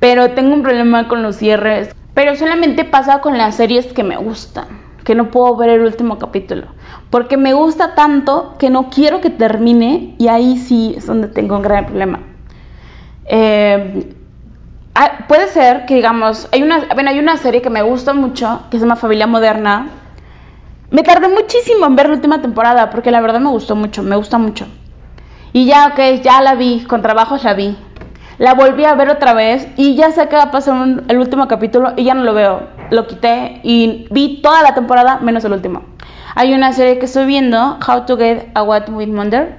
Pero 0.00 0.32
tengo 0.32 0.52
un 0.52 0.64
problema 0.64 1.06
con 1.06 1.22
los 1.22 1.36
cierres. 1.36 1.94
Pero 2.12 2.34
solamente 2.34 2.84
pasa 2.84 3.20
con 3.20 3.38
las 3.38 3.54
series 3.54 3.92
que 3.92 4.02
me 4.02 4.16
gustan 4.16 4.66
que 5.04 5.14
no 5.14 5.30
puedo 5.30 5.54
ver 5.56 5.70
el 5.70 5.82
último 5.82 6.18
capítulo. 6.18 6.66
Porque 7.08 7.36
me 7.36 7.54
gusta 7.54 7.94
tanto 7.94 8.56
que 8.58 8.68
no 8.68 8.90
quiero 8.90 9.20
que 9.20 9.30
termine 9.30 10.16
y 10.18 10.26
ahí 10.26 10.56
sí 10.58 10.94
es 10.96 11.06
donde 11.06 11.28
tengo 11.28 11.56
un 11.56 11.62
gran 11.62 11.86
problema. 11.86 12.20
Eh, 13.26 14.17
ah, 14.98 15.24
puede 15.28 15.48
ser 15.48 15.86
que, 15.86 15.94
digamos, 15.94 16.48
hay 16.52 16.62
una, 16.62 16.86
bueno, 16.92 17.10
hay 17.10 17.18
una 17.18 17.36
serie 17.36 17.62
que 17.62 17.70
me 17.70 17.82
gusta 17.82 18.12
mucho 18.12 18.62
que 18.70 18.78
se 18.78 18.84
llama 18.84 18.96
Familia 18.96 19.26
Moderna. 19.26 19.88
Me 20.90 21.02
tardé 21.02 21.28
muchísimo 21.28 21.86
en 21.86 21.96
ver 21.96 22.08
la 22.08 22.14
última 22.14 22.42
temporada 22.42 22.90
porque 22.90 23.10
la 23.10 23.20
verdad 23.20 23.40
me 23.40 23.50
gustó 23.50 23.76
mucho, 23.76 24.02
me 24.02 24.16
gusta 24.16 24.38
mucho. 24.38 24.66
Y 25.52 25.66
ya, 25.66 25.88
ok, 25.88 26.22
ya 26.22 26.40
la 26.42 26.54
vi, 26.54 26.84
con 26.84 27.02
trabajos 27.02 27.44
la 27.44 27.54
vi. 27.54 27.76
La 28.38 28.54
volví 28.54 28.84
a 28.84 28.94
ver 28.94 29.08
otra 29.10 29.34
vez 29.34 29.66
y 29.76 29.96
ya 29.96 30.12
sé 30.12 30.28
que 30.28 30.36
va 30.36 30.44
a 30.44 30.50
pasar 30.50 31.02
el 31.08 31.18
último 31.18 31.48
capítulo 31.48 31.92
y 31.96 32.04
ya 32.04 32.14
no 32.14 32.22
lo 32.22 32.34
veo. 32.34 32.68
Lo 32.90 33.06
quité 33.06 33.60
y 33.64 34.06
vi 34.10 34.40
toda 34.42 34.62
la 34.62 34.74
temporada 34.74 35.18
menos 35.20 35.44
el 35.44 35.52
último. 35.52 35.82
Hay 36.36 36.54
una 36.54 36.72
serie 36.72 36.98
que 36.98 37.06
estoy 37.06 37.26
viendo, 37.26 37.78
How 37.86 38.06
to 38.06 38.16
Get 38.16 38.50
a 38.54 38.62
What 38.62 38.88
with 38.90 39.08
Wonder, 39.08 39.56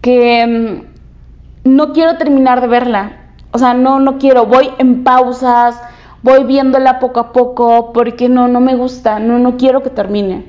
que 0.00 0.46
mm, 0.46 1.74
no 1.74 1.92
quiero 1.92 2.16
terminar 2.16 2.60
de 2.60 2.68
verla. 2.68 3.25
O 3.56 3.58
sea, 3.58 3.74
no, 3.74 3.98
no 4.00 4.18
quiero. 4.18 4.46
Voy 4.46 4.70
en 4.78 5.02
pausas, 5.02 5.80
voy 6.22 6.44
viéndola 6.44 6.98
poco 6.98 7.20
a 7.20 7.32
poco 7.32 7.92
porque 7.92 8.28
no, 8.28 8.48
no 8.48 8.60
me 8.60 8.76
gusta, 8.76 9.18
no, 9.18 9.38
no 9.38 9.56
quiero 9.56 9.82
que 9.82 9.90
termine. 9.90 10.44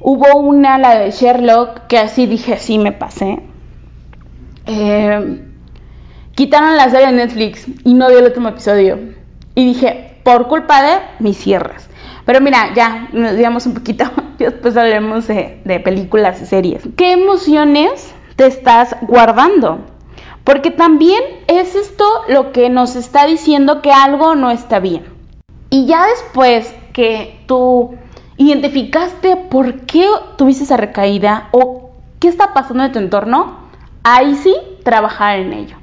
Hubo 0.00 0.36
una, 0.38 0.78
la 0.78 0.98
de 0.98 1.10
Sherlock, 1.10 1.86
que 1.86 1.98
así 1.98 2.26
dije, 2.26 2.58
sí, 2.58 2.78
me 2.78 2.92
pasé. 2.92 3.40
Eh, 4.66 5.46
Quitaron 6.34 6.76
la 6.76 6.88
serie 6.88 7.08
de 7.08 7.12
Netflix 7.12 7.66
y 7.84 7.92
no 7.92 8.08
vi 8.08 8.14
el 8.14 8.24
último 8.24 8.48
episodio. 8.48 8.98
Y 9.54 9.64
dije, 9.66 10.16
por 10.22 10.48
culpa 10.48 10.82
de 10.82 10.98
mis 11.18 11.36
cierres. 11.36 11.88
Pero 12.24 12.40
mira, 12.40 12.72
ya, 12.74 13.08
digamos 13.12 13.66
un 13.66 13.74
poquito, 13.74 14.04
después 14.38 14.76
hablaremos 14.76 15.28
de, 15.28 15.60
de 15.64 15.80
películas 15.80 16.40
y 16.40 16.46
series. 16.46 16.82
¿Qué 16.96 17.12
emociones 17.12 18.14
te 18.36 18.46
estás 18.46 18.96
guardando? 19.02 19.80
Porque 20.44 20.70
también 20.70 21.22
es 21.46 21.74
esto 21.74 22.04
lo 22.28 22.52
que 22.52 22.70
nos 22.70 22.96
está 22.96 23.26
diciendo 23.26 23.82
que 23.82 23.92
algo 23.92 24.34
no 24.34 24.50
está 24.50 24.80
bien. 24.80 25.04
Y 25.68 25.86
ya 25.86 26.06
después 26.06 26.74
que 26.92 27.40
tú 27.46 27.94
identificaste 28.36 29.36
por 29.36 29.82
qué 29.82 30.06
tuviste 30.36 30.64
esa 30.64 30.76
recaída 30.76 31.48
o 31.52 31.90
qué 32.18 32.28
está 32.28 32.54
pasando 32.54 32.84
en 32.84 32.92
tu 32.92 32.98
entorno, 32.98 33.58
ahí 34.02 34.34
sí 34.34 34.54
trabajar 34.82 35.38
en 35.38 35.52
ello. 35.52 35.76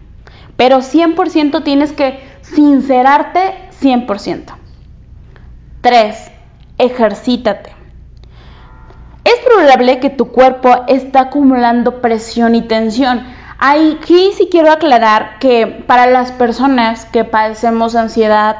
Pero 0.55 0.79
100% 0.79 1.63
tienes 1.63 1.93
que 1.93 2.19
sincerarte 2.41 3.69
100%. 3.79 4.55
3. 5.81 6.31
Ejercítate. 6.79 7.71
Es 9.23 9.35
probable 9.45 9.99
que 9.99 10.09
tu 10.09 10.31
cuerpo 10.31 10.83
está 10.87 11.21
acumulando 11.21 12.01
presión 12.01 12.55
y 12.55 12.61
tensión. 12.61 13.23
Aquí 13.59 14.31
sí 14.37 14.49
quiero 14.51 14.71
aclarar 14.71 15.39
que 15.39 15.83
para 15.87 16.05
las 16.05 16.31
personas 16.31 17.05
que 17.05 17.23
padecemos 17.23 17.95
ansiedad 17.95 18.57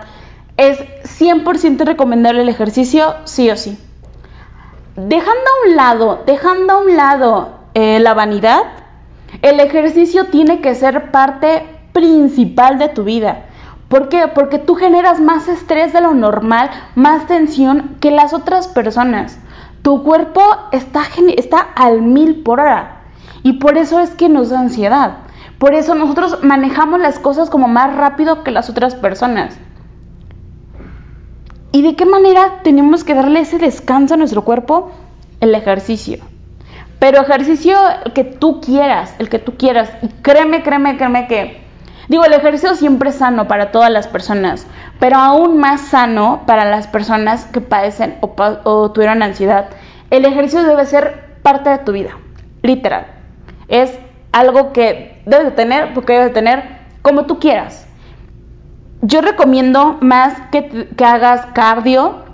es 0.57 0.79
100% 1.19 1.86
recomendable 1.86 2.41
el 2.41 2.49
ejercicio, 2.49 3.13
sí 3.25 3.51
o 3.51 3.57
sí. 3.57 3.77
Dejando 4.95 5.31
a 5.39 5.69
un 5.69 5.75
lado, 5.75 6.23
dejando 6.25 6.73
a 6.73 6.77
un 6.79 6.97
lado 6.97 7.49
eh, 7.75 7.99
la 7.99 8.15
vanidad, 8.15 8.63
el 9.43 9.60
ejercicio 9.60 10.25
tiene 10.25 10.62
que 10.62 10.73
ser 10.73 11.12
parte 11.12 11.63
principal 11.93 12.79
de 12.79 12.89
tu 12.89 13.03
vida. 13.03 13.45
¿Por 13.89 14.10
qué? 14.10 14.27
Porque 14.27 14.57
tú 14.57 14.73
generas 14.73 15.19
más 15.19 15.47
estrés 15.47 15.93
de 15.93 16.01
lo 16.01 16.15
normal, 16.15 16.71
más 16.95 17.27
tensión 17.27 17.97
que 17.99 18.10
las 18.10 18.33
otras 18.33 18.67
personas. 18.67 19.38
Tu 19.83 20.03
cuerpo 20.03 20.41
está, 20.71 21.03
está 21.38 21.60
al 21.60 22.01
mil 22.01 22.41
por 22.41 22.60
hora. 22.60 22.96
Y 23.44 23.54
por 23.54 23.78
eso 23.78 24.00
es 24.00 24.12
que 24.12 24.30
nos 24.30 24.50
da 24.50 24.60
ansiedad. 24.60 25.18
Por 25.58 25.74
eso 25.74 25.96
nosotros 25.96 26.44
manejamos 26.44 27.00
las 27.00 27.20
cosas 27.20 27.50
como 27.50 27.68
más 27.68 27.96
rápido 27.96 28.44
que 28.44 28.52
las 28.52 28.70
otras 28.70 28.96
personas. 28.96 29.58
¿Y 31.72 31.82
de 31.82 31.96
qué 31.96 32.06
manera 32.06 32.62
tenemos 32.63 33.04
que 33.04 33.13
darle 33.13 33.42
ese 33.42 33.58
descanso 33.58 34.13
a 34.13 34.18
nuestro 34.18 34.44
cuerpo? 34.44 34.92
El 35.40 35.54
ejercicio. 35.56 36.20
Pero 37.00 37.22
ejercicio 37.22 37.78
que 38.16 38.24
tú 38.24 38.62
quieras, 38.62 39.13
el 39.20 39.30
que 39.30 39.40
tú 39.40 39.56
quieras. 39.58 39.90
Y 40.02 40.08
créeme, 40.22 40.63
créeme, 40.63 40.98
créeme 40.98 41.28
que 41.28 41.68
Digo, 42.08 42.24
el 42.24 42.34
ejercicio 42.34 42.74
siempre 42.76 43.10
es 43.10 43.16
sano 43.16 43.48
para 43.50 43.72
todas 43.72 43.92
las 43.92 44.08
personas, 44.08 44.66
pero 44.98 45.18
aún 45.18 45.58
más 45.58 45.82
sano 45.82 46.44
para 46.46 46.63
las 46.63 46.88
personas 46.88 47.46
que 47.46 47.60
padecen 47.60 48.18
o, 48.22 48.92
tuvieron 48.92 49.22
ansiedad. 49.22 49.70
El 50.10 50.24
ejercicio 50.24 50.63
debe 50.63 50.86
ser 50.86 51.38
parte 51.44 51.70
de 51.70 51.80
tu 51.80 51.92
vida, 51.92 52.12
literal. 52.62 53.08
Es 53.67 53.97
algo 54.32 54.73
que 54.73 55.21
debes 55.25 55.45
de 55.45 55.51
tener, 55.51 55.93
porque 55.93 56.13
debes 56.13 56.30
de 56.30 56.34
tener 56.34 56.63
como 57.01 57.25
tú 57.25 57.39
quieras. 57.39 57.88
Yo 59.01 59.21
recomiendo 59.21 59.97
más 60.01 60.34
que, 60.51 60.89
que 60.95 61.06
hagas 61.06 61.45
cardio, 61.53 62.25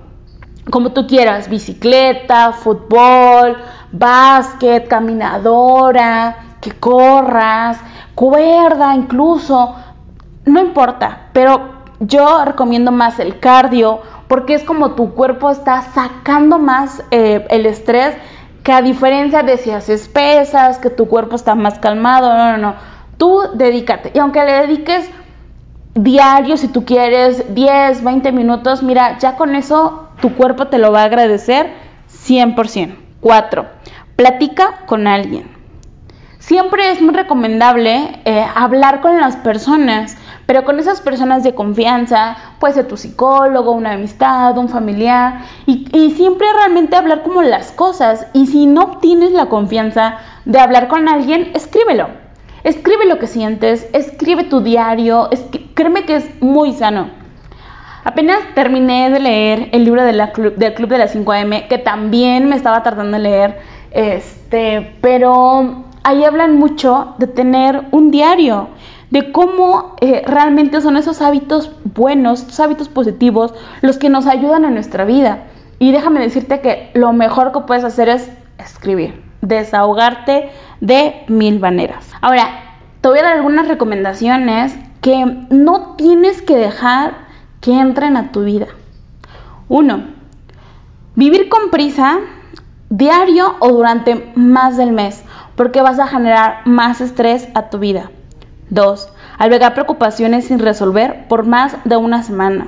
como 0.70 0.94
tú 0.94 1.08
quieras, 1.08 1.50
bicicleta, 1.50 2.54
fútbol, 2.54 3.58
básquet, 3.92 4.88
caminadora, 4.88 6.56
que 6.62 6.72
corras, 6.72 7.78
cuerda 8.16 8.96
incluso, 8.96 9.76
no 10.46 10.62
importa, 10.62 11.30
pero 11.34 11.74
yo 12.00 12.46
recomiendo 12.46 12.92
más 12.92 13.20
el 13.20 13.40
cardio 13.40 14.02
porque 14.28 14.54
es 14.54 14.64
como 14.64 14.92
tu 14.92 15.14
cuerpo 15.14 15.52
está 15.52 15.82
sacando 15.82 16.58
más 16.58 17.04
eh, 17.12 17.46
el 17.50 17.66
estrés 17.66 18.16
que 18.64 18.72
a 18.72 18.82
diferencia 18.82 19.44
de 19.44 19.58
si 19.58 19.72
haces 19.72 20.08
pesas, 20.08 20.80
que 20.80 20.90
tu 20.90 21.08
cuerpo 21.08 21.36
está 21.36 21.56
más 21.56 21.80
calmado, 21.80 22.34
no, 22.34 22.52
no, 22.52 22.58
no, 22.58 22.76
tú 23.18 23.42
dedícate 23.54 24.12
y 24.14 24.20
aunque 24.20 24.44
le 24.44 24.54
dediques 24.54 25.10
diario 25.96 26.58
si 26.58 26.70
tú 26.70 26.86
quieres 26.86 27.54
10, 27.54 28.04
20 28.04 28.32
minutos, 28.32 28.82
mira, 28.82 29.18
ya 29.20 29.36
con 29.36 29.56
eso 29.56 30.10
tu 30.22 30.36
cuerpo 30.36 30.68
te 30.68 30.78
lo 30.78 30.92
va 30.92 31.02
a 31.02 31.06
agradecer 31.06 31.72
100%. 32.10 33.04
4. 33.24 33.66
Platica 34.18 34.82
con 34.86 35.08
alguien. 35.08 35.53
Siempre 36.46 36.92
es 36.92 37.02
muy 37.02 37.14
recomendable 37.14 38.20
eh, 38.26 38.46
hablar 38.54 39.00
con 39.00 39.18
las 39.18 39.38
personas, 39.38 40.18
pero 40.46 40.66
con 40.66 40.78
esas 40.78 41.00
personas 41.00 41.42
de 41.42 41.56
confianza, 41.56 42.36
puede 42.60 42.74
ser 42.74 42.88
tu 42.90 42.98
psicólogo, 42.98 43.72
una 43.72 43.94
amistad, 43.94 44.58
un 44.58 44.68
familiar, 44.68 45.40
y, 45.66 46.12
siempre 46.18 46.46
realmente 46.52 46.98
hablar 46.98 47.24
como 47.24 47.42
las 47.44 47.72
cosas. 47.72 48.28
Y 48.34 48.48
si 48.48 48.66
no 48.66 48.98
tienes 48.98 49.32
la 49.32 49.46
confianza 49.46 50.18
de 50.44 50.60
hablar 50.60 50.90
con 50.90 51.08
alguien, 51.08 51.50
escríbelo. 51.54 52.10
Escribe 52.66 53.06
lo 53.06 53.20
que 53.20 53.28
sientes, 53.28 53.88
escribe 53.94 54.44
tu 54.44 54.60
diario, 54.60 55.30
créeme 55.76 56.04
que 56.04 56.18
es 56.18 56.42
muy 56.42 56.74
sano. 56.74 57.10
Apenas 58.04 58.40
terminé 58.54 59.10
de 59.10 59.22
leer 59.22 59.70
el 59.72 59.86
libro 59.86 60.04
la 60.04 60.34
del 60.34 60.74
Club 60.74 60.90
de 60.90 60.98
las 60.98 61.16
5am, 61.16 61.70
que 61.70 61.78
también 61.78 62.50
me 62.50 62.58
estaba 62.58 62.84
tardando 62.84 63.16
en 63.16 63.24
leer, 63.24 63.60
este, 63.94 64.98
pero 65.00 65.83
ahí 66.04 66.24
hablan 66.24 66.58
mucho 66.58 67.16
de 67.18 67.28
tener 67.28 67.88
un 67.92 68.12
diario, 68.12 68.70
de 69.10 69.32
cómo 69.32 69.96
eh, 70.02 70.24
realmente 70.26 70.82
son 70.82 70.98
esos 70.98 71.22
hábitos 71.22 71.72
buenos, 71.84 72.44
esos 72.44 72.60
hábitos 72.60 72.90
positivos, 72.90 73.54
los 73.82 73.98
que 73.98 74.10
nos 74.10 74.28
ayudan 74.28 74.66
en 74.66 74.74
nuestra 74.74 75.06
vida. 75.06 75.46
Y 75.80 75.92
déjame 75.92 76.20
decirte 76.20 76.62
que 76.62 76.92
lo 76.94 77.14
mejor 77.14 77.52
que 77.52 77.62
puedes 77.62 77.84
hacer 77.84 78.10
es 78.10 78.30
escribir, 78.58 79.22
desahogarte 79.42 80.50
de 80.82 81.24
mil 81.28 81.60
maneras. 81.60 82.10
Ahora, 82.22 82.78
te 83.02 83.10
voy 83.10 83.20
a 83.20 83.24
dar 83.24 83.34
algunas 83.34 83.68
recomendaciones 83.68 84.76
que 85.02 85.26
no 85.50 85.96
tienes 85.98 86.42
que 86.42 86.56
dejar 86.56 87.14
que 87.60 87.78
entren 87.78 88.18
a 88.18 88.32
tu 88.32 88.44
vida. 88.44 88.68
Uno, 89.68 90.04
vivir 91.16 91.50
con 91.50 91.70
prisa 91.70 92.20
diario 92.90 93.56
o 93.60 93.70
durante 93.70 94.32
más 94.36 94.78
del 94.78 94.92
mes 94.92 95.24
porque 95.56 95.82
vas 95.82 96.00
a 96.00 96.08
generar 96.08 96.62
más 96.66 97.02
estrés 97.02 97.48
a 97.54 97.70
tu 97.70 97.80
vida. 97.80 98.12
2. 98.70 99.10
Albergar 99.38 99.74
preocupaciones 99.74 100.46
sin 100.46 100.60
resolver 100.60 101.28
por 101.28 101.46
más 101.46 101.78
de 101.86 101.98
una 101.98 102.24
semana. 102.24 102.68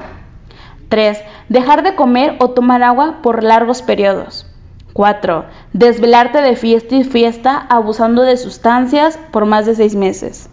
3. 0.89 1.19
Dejar 1.49 1.83
de 1.83 1.95
comer 1.95 2.35
o 2.39 2.51
tomar 2.51 2.83
agua 2.83 3.19
por 3.21 3.43
largos 3.43 3.81
periodos. 3.81 4.45
4. 4.93 5.45
Desvelarte 5.73 6.41
de 6.41 6.55
fiesta 6.55 6.95
y 6.95 7.03
fiesta 7.03 7.57
abusando 7.69 8.21
de 8.21 8.37
sustancias 8.37 9.19
por 9.31 9.45
más 9.45 9.65
de 9.65 9.75
6 9.75 9.95
meses. 9.95 10.49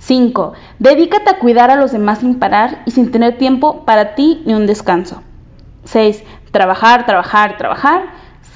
5. 0.00 0.54
Dedícate 0.78 1.30
a 1.30 1.38
cuidar 1.38 1.70
a 1.70 1.76
los 1.76 1.92
demás 1.92 2.18
sin 2.18 2.38
parar 2.38 2.82
y 2.86 2.90
sin 2.90 3.10
tener 3.10 3.38
tiempo 3.38 3.84
para 3.84 4.14
ti 4.14 4.42
ni 4.44 4.54
un 4.54 4.66
descanso. 4.66 5.22
6. 5.84 6.22
Trabajar, 6.50 7.06
trabajar, 7.06 7.56
trabajar, 7.56 8.02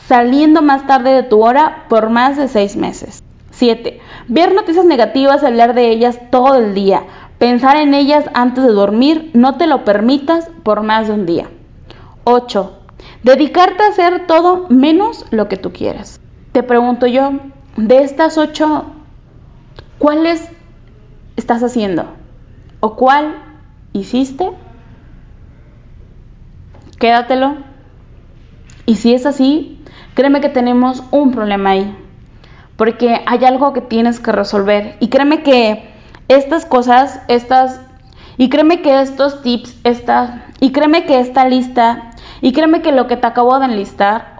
saliendo 0.06 0.62
más 0.62 0.86
tarde 0.86 1.10
de 1.10 1.22
tu 1.22 1.44
hora 1.44 1.84
por 1.88 2.10
más 2.10 2.36
de 2.36 2.48
6 2.48 2.76
meses. 2.76 3.22
7. 3.50 4.00
Ver 4.28 4.52
noticias 4.52 4.84
negativas, 4.84 5.44
hablar 5.44 5.74
de 5.74 5.90
ellas 5.90 6.18
todo 6.30 6.56
el 6.56 6.74
día, 6.74 7.04
Pensar 7.38 7.76
en 7.76 7.94
ellas 7.94 8.24
antes 8.32 8.64
de 8.64 8.70
dormir, 8.70 9.30
no 9.34 9.56
te 9.56 9.66
lo 9.66 9.84
permitas 9.84 10.48
por 10.62 10.82
más 10.82 11.08
de 11.08 11.14
un 11.14 11.26
día. 11.26 11.50
8. 12.24 12.78
Dedicarte 13.22 13.82
a 13.82 13.88
hacer 13.88 14.26
todo 14.26 14.66
menos 14.70 15.26
lo 15.30 15.48
que 15.48 15.56
tú 15.56 15.72
quieras. 15.72 16.20
Te 16.52 16.62
pregunto 16.62 17.06
yo, 17.06 17.32
de 17.76 18.02
estas 18.02 18.38
8, 18.38 18.84
¿cuáles 19.98 20.48
estás 21.36 21.62
haciendo? 21.62 22.06
¿O 22.80 22.94
cuál 22.94 23.34
hiciste? 23.92 24.52
Quédatelo. 26.98 27.56
Y 28.86 28.96
si 28.96 29.12
es 29.12 29.26
así, 29.26 29.82
créeme 30.14 30.40
que 30.40 30.48
tenemos 30.48 31.02
un 31.10 31.32
problema 31.32 31.70
ahí. 31.70 31.96
Porque 32.76 33.22
hay 33.26 33.44
algo 33.44 33.72
que 33.72 33.80
tienes 33.80 34.18
que 34.18 34.32
resolver. 34.32 34.96
Y 35.00 35.08
créeme 35.08 35.42
que 35.42 35.88
estas 36.28 36.66
cosas, 36.66 37.20
estas, 37.28 37.80
y 38.36 38.48
créeme 38.48 38.82
que 38.82 39.00
estos 39.00 39.42
tips, 39.42 39.78
esta, 39.84 40.46
y 40.60 40.72
créeme 40.72 41.04
que 41.04 41.20
esta 41.20 41.46
lista, 41.46 42.10
y 42.40 42.52
créeme 42.52 42.82
que 42.82 42.92
lo 42.92 43.06
que 43.06 43.16
te 43.16 43.26
acabo 43.26 43.58
de 43.58 43.66
enlistar, 43.66 44.34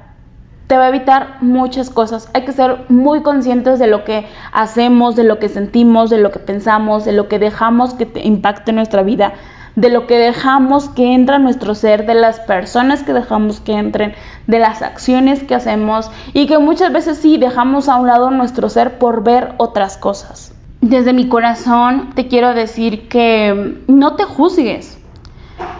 te 0.67 0.79
va 0.79 0.85
a 0.85 0.89
evitar 0.89 1.37
muchas 1.43 1.91
cosas. 1.91 2.31
Hay 2.33 2.45
que 2.45 2.53
ser 2.53 2.87
muy 2.89 3.23
conscientes 3.23 3.79
de 3.79 3.87
lo 3.87 4.05
que 4.05 4.27
hacemos, 4.53 5.15
de 5.15 5.25
lo 5.25 5.39
que 5.39 5.49
sentimos, 5.49 6.11
de 6.11 6.19
lo 6.19 6.31
que 6.31 6.39
pensamos, 6.39 7.05
de 7.05 7.13
lo 7.13 7.29
que 7.29 7.39
dejamos 7.39 7.95
que 7.95 8.07
te 8.07 8.27
impacte 8.27 8.73
nuestra 8.73 9.03
vida, 9.03 9.35
de 9.77 9.89
lo 9.89 10.07
que 10.07 10.19
dejamos 10.19 10.89
que 10.89 11.15
entre 11.15 11.37
a 11.37 11.39
nuestro 11.39 11.75
ser, 11.75 12.07
de 12.07 12.15
las 12.15 12.41
personas 12.41 13.03
que 13.03 13.13
dejamos 13.13 13.61
que 13.61 13.73
entren, 13.73 14.15
de 14.47 14.59
las 14.59 14.83
acciones 14.83 15.43
que 15.43 15.55
hacemos 15.55 16.11
y 16.33 16.47
que 16.47 16.59
muchas 16.59 16.93
veces 16.93 17.19
sí 17.19 17.39
dejamos 17.39 17.89
a 17.89 17.97
un 17.97 18.07
lado 18.07 18.31
nuestro 18.31 18.69
ser 18.69 18.99
por 18.99 19.25
ver 19.25 19.55
otras 19.59 19.97
cosas 19.97 20.55
desde 20.89 21.15
mi 21.15 21.29
corazón 21.29 22.11
te 22.15 22.29
quiero 22.29 22.53
decir 22.53 23.09
que 23.09 23.83
no 23.87 24.17
te 24.17 24.25
juzgues, 24.25 24.99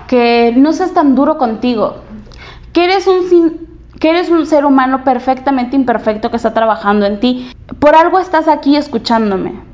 que 0.09 0.55
no 0.57 0.73
seas 0.73 0.95
tan 0.95 1.15
duro 1.15 1.37
contigo, 1.37 1.97
que 2.73 2.85
eres 2.85 3.07
un, 3.07 3.69
que 4.01 4.11
eres 4.11 4.31
un 4.31 4.47
ser 4.47 4.65
humano 4.65 5.05
perfectamente 5.05 5.77
imperfecto 5.77 6.31
que 6.31 6.39
está 6.39 6.55
trabajando 6.55 7.05
en 7.05 7.21
ti. 7.21 7.51
Por 7.79 7.95
algo 7.95 8.19
estás 8.19 8.49
aquí 8.49 8.77
escuchándome. 8.77 9.74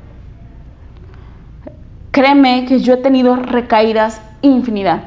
Créeme 2.11 2.65
que 2.65 2.79
yo 2.79 2.93
he 2.95 2.97
tenido 2.97 3.35
recaídas 3.35 4.21
infinidad. 4.41 5.03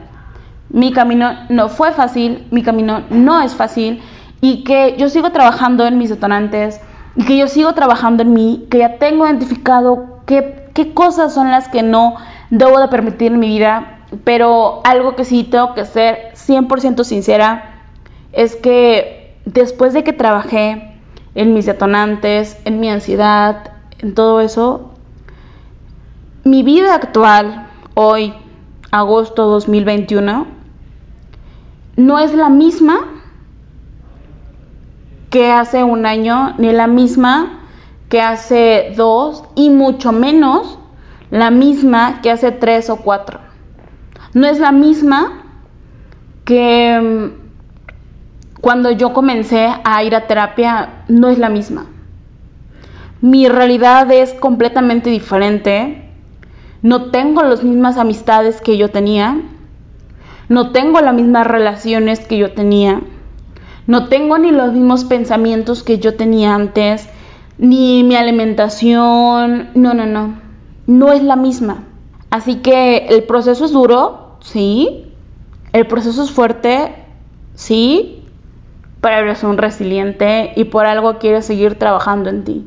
Mi 0.71 0.93
camino 0.93 1.33
no 1.51 1.69
fue 1.69 1.93
fácil, 1.93 2.47
mi 2.51 2.63
camino 2.63 3.03
no 3.11 3.43
es 3.43 3.55
fácil 3.55 4.03
y 4.41 4.65
que 4.65 4.97
yo 4.97 5.09
sigo 5.09 5.31
trabajando 5.31 5.87
en 5.87 5.99
mis 5.99 6.11
detonantes 6.11 6.81
y 7.17 7.25
que 7.25 7.37
yo 7.37 7.49
sigo 7.49 7.75
trabajando 7.75 8.23
en 8.23 8.33
mí, 8.33 8.67
que 8.71 8.79
ya 8.79 8.99
tengo 8.99 9.27
identificado 9.27 10.21
qué, 10.27 10.71
cosas 10.95 11.33
son 11.33 11.51
las 11.51 11.69
que 11.69 11.83
no 11.83 12.17
debo 12.51 12.81
de 12.81 12.89
permitir 12.89 13.33
en 13.33 13.39
mi 13.39 13.49
vida, 13.49 14.01
pero 14.25 14.81
algo 14.85 15.15
que 15.15 15.25
sí 15.25 15.45
tengo 15.45 15.75
que 15.75 15.85
ser 15.85 16.33
100% 16.35 17.05
sincera 17.05 17.83
es 18.33 18.57
que 18.57 19.37
después 19.45 19.93
de 19.93 20.03
que 20.05 20.13
trabajé 20.13 20.95
en 21.35 21.55
mis 21.55 21.67
detonantes, 21.67 22.59
en 22.65 22.81
mi 22.81 22.91
ansiedad, 22.91 23.73
en 23.99 24.15
todo 24.15 24.41
eso, 24.41 24.94
mi 26.45 26.63
vida 26.63 26.95
actual, 26.95 27.69
hoy, 27.95 28.35
agosto 28.91 29.47
2021, 29.47 30.47
no 31.97 32.19
es 32.19 32.35
la 32.35 32.51
misma 32.51 33.01
que 35.31 35.51
hace 35.51 35.83
un 35.83 36.05
año, 36.05 36.55
ni 36.59 36.71
la 36.73 36.87
misma 36.87 37.61
que 38.11 38.21
hace 38.21 38.93
dos 38.95 39.45
y 39.55 39.71
mucho 39.71 40.13
menos 40.13 40.79
la 41.31 41.51
misma 41.51 42.21
que 42.23 42.31
hace 42.31 42.53
tres 42.53 42.91
o 42.91 42.97
cuatro. 42.97 43.41
No 44.35 44.47
es 44.47 44.61
la 44.61 44.71
misma 44.71 45.43
que 46.45 47.01
mm, 47.01 48.61
cuando 48.61 48.91
yo 48.91 49.13
comencé 49.13 49.69
a 49.83 50.03
ir 50.05 50.15
a 50.15 50.27
terapia, 50.27 51.05
no 51.09 51.29
es 51.29 51.39
la 51.39 51.49
misma. 51.49 51.87
Mi 53.23 53.49
realidad 53.49 54.13
es 54.13 54.35
completamente 54.35 55.09
diferente. 55.09 56.04
No 56.85 57.11
tengo 57.11 57.43
las 57.43 57.65
mismas 57.65 57.97
amistades 57.97 58.61
que 58.61 58.77
yo 58.77 58.91
tenía. 58.91 59.41
No 60.51 60.71
tengo 60.71 61.01
las 61.01 61.15
mismas 61.15 61.47
relaciones 61.47 62.21
que 62.21 62.37
yo 62.37 62.53
tenía. 62.53 63.01
No 63.87 64.09
tengo 64.09 64.37
ni 64.37 64.51
los 64.51 64.75
mismos 64.75 65.07
pensamientos 65.07 65.83
que 65.83 65.99
yo 65.99 66.15
tenía 66.15 66.55
antes 66.55 67.09
ni 67.57 68.05
mi 68.05 68.17
alimentación, 68.17 69.71
no, 69.75 69.95
no, 69.95 70.05
no, 70.05 70.41
no 70.87 71.13
es 71.13 71.23
la 71.23 71.37
misma. 71.37 71.85
Así 72.29 72.57
que 72.57 73.07
el 73.07 73.23
proceso 73.23 73.65
es 73.65 73.73
duro, 73.73 74.37
sí, 74.41 75.11
el 75.73 75.87
proceso 75.87 76.23
es 76.23 76.33
fuerte, 76.33 76.95
sí, 77.55 78.25
pero 79.01 79.25
eres 79.25 79.43
un 79.43 79.57
resiliente 79.57 80.53
y 80.55 80.65
por 80.65 80.85
algo 80.85 81.19
quieres 81.19 81.47
seguir 81.47 81.79
trabajando 81.79 82.29
en 82.29 82.45
ti. 82.45 82.67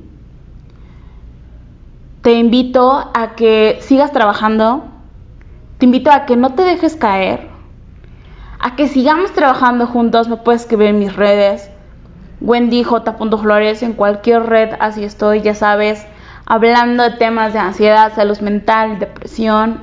Te 2.21 2.33
invito 2.33 3.11
a 3.13 3.35
que 3.35 3.77
sigas 3.81 4.11
trabajando, 4.11 4.85
te 5.77 5.85
invito 5.85 6.11
a 6.11 6.25
que 6.25 6.35
no 6.35 6.53
te 6.53 6.63
dejes 6.63 6.95
caer, 6.95 7.47
a 8.59 8.75
que 8.75 8.87
sigamos 8.87 9.31
trabajando 9.33 9.87
juntos, 9.87 10.27
me 10.27 10.37
puedes 10.37 10.61
escribir 10.61 10.87
en 10.87 10.99
mis 10.99 11.15
redes, 11.15 11.69
Wendy 12.41 12.83
J. 12.83 13.13
Flores 13.13 13.83
en 13.83 13.93
cualquier 13.93 14.43
red, 14.43 14.71
así 14.79 15.03
estoy, 15.03 15.41
ya 15.41 15.55
sabes, 15.55 16.05
hablando 16.45 17.03
de 17.03 17.11
temas 17.11 17.53
de 17.53 17.59
ansiedad, 17.59 18.13
salud 18.15 18.39
mental, 18.39 18.99
depresión. 18.99 19.81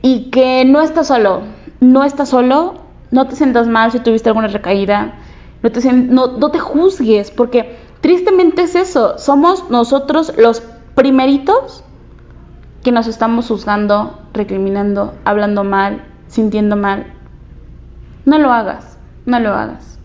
Y 0.00 0.30
que 0.30 0.64
no 0.64 0.80
estás 0.80 1.08
solo, 1.08 1.42
no 1.80 2.04
estás 2.04 2.28
solo, 2.28 2.74
no 3.10 3.26
te 3.26 3.36
sientas 3.36 3.66
mal 3.66 3.90
si 3.92 4.00
tuviste 4.00 4.28
alguna 4.28 4.48
recaída, 4.48 5.14
no 5.62 5.70
te, 5.70 5.92
no, 5.92 6.26
no 6.38 6.50
te 6.50 6.58
juzgues, 6.58 7.30
porque 7.30 7.76
tristemente 8.00 8.62
es 8.62 8.74
eso, 8.74 9.18
somos 9.18 9.70
nosotros 9.70 10.32
los 10.36 10.62
primeritos 10.98 11.84
que 12.82 12.90
nos 12.90 13.06
estamos 13.06 13.46
juzgando, 13.46 14.18
recriminando, 14.34 15.14
hablando 15.24 15.62
mal, 15.62 16.04
sintiendo 16.26 16.74
mal. 16.74 17.06
No 18.24 18.36
lo 18.36 18.52
hagas, 18.52 18.98
no 19.24 19.38
lo 19.38 19.54
hagas. 19.54 20.00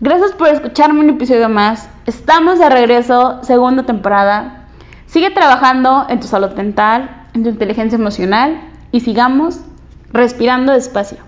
Gracias 0.00 0.32
por 0.32 0.48
escucharme 0.48 1.00
un 1.00 1.08
episodio 1.08 1.48
más. 1.48 1.88
Estamos 2.04 2.58
de 2.58 2.68
regreso, 2.68 3.38
segunda 3.42 3.84
temporada. 3.84 4.66
Sigue 5.06 5.30
trabajando 5.30 6.04
en 6.10 6.20
tu 6.20 6.26
salud 6.26 6.50
mental, 6.50 7.26
en 7.32 7.44
tu 7.44 7.48
inteligencia 7.48 7.96
emocional 7.96 8.60
y 8.92 9.00
sigamos 9.00 9.62
respirando 10.12 10.74
despacio. 10.74 11.27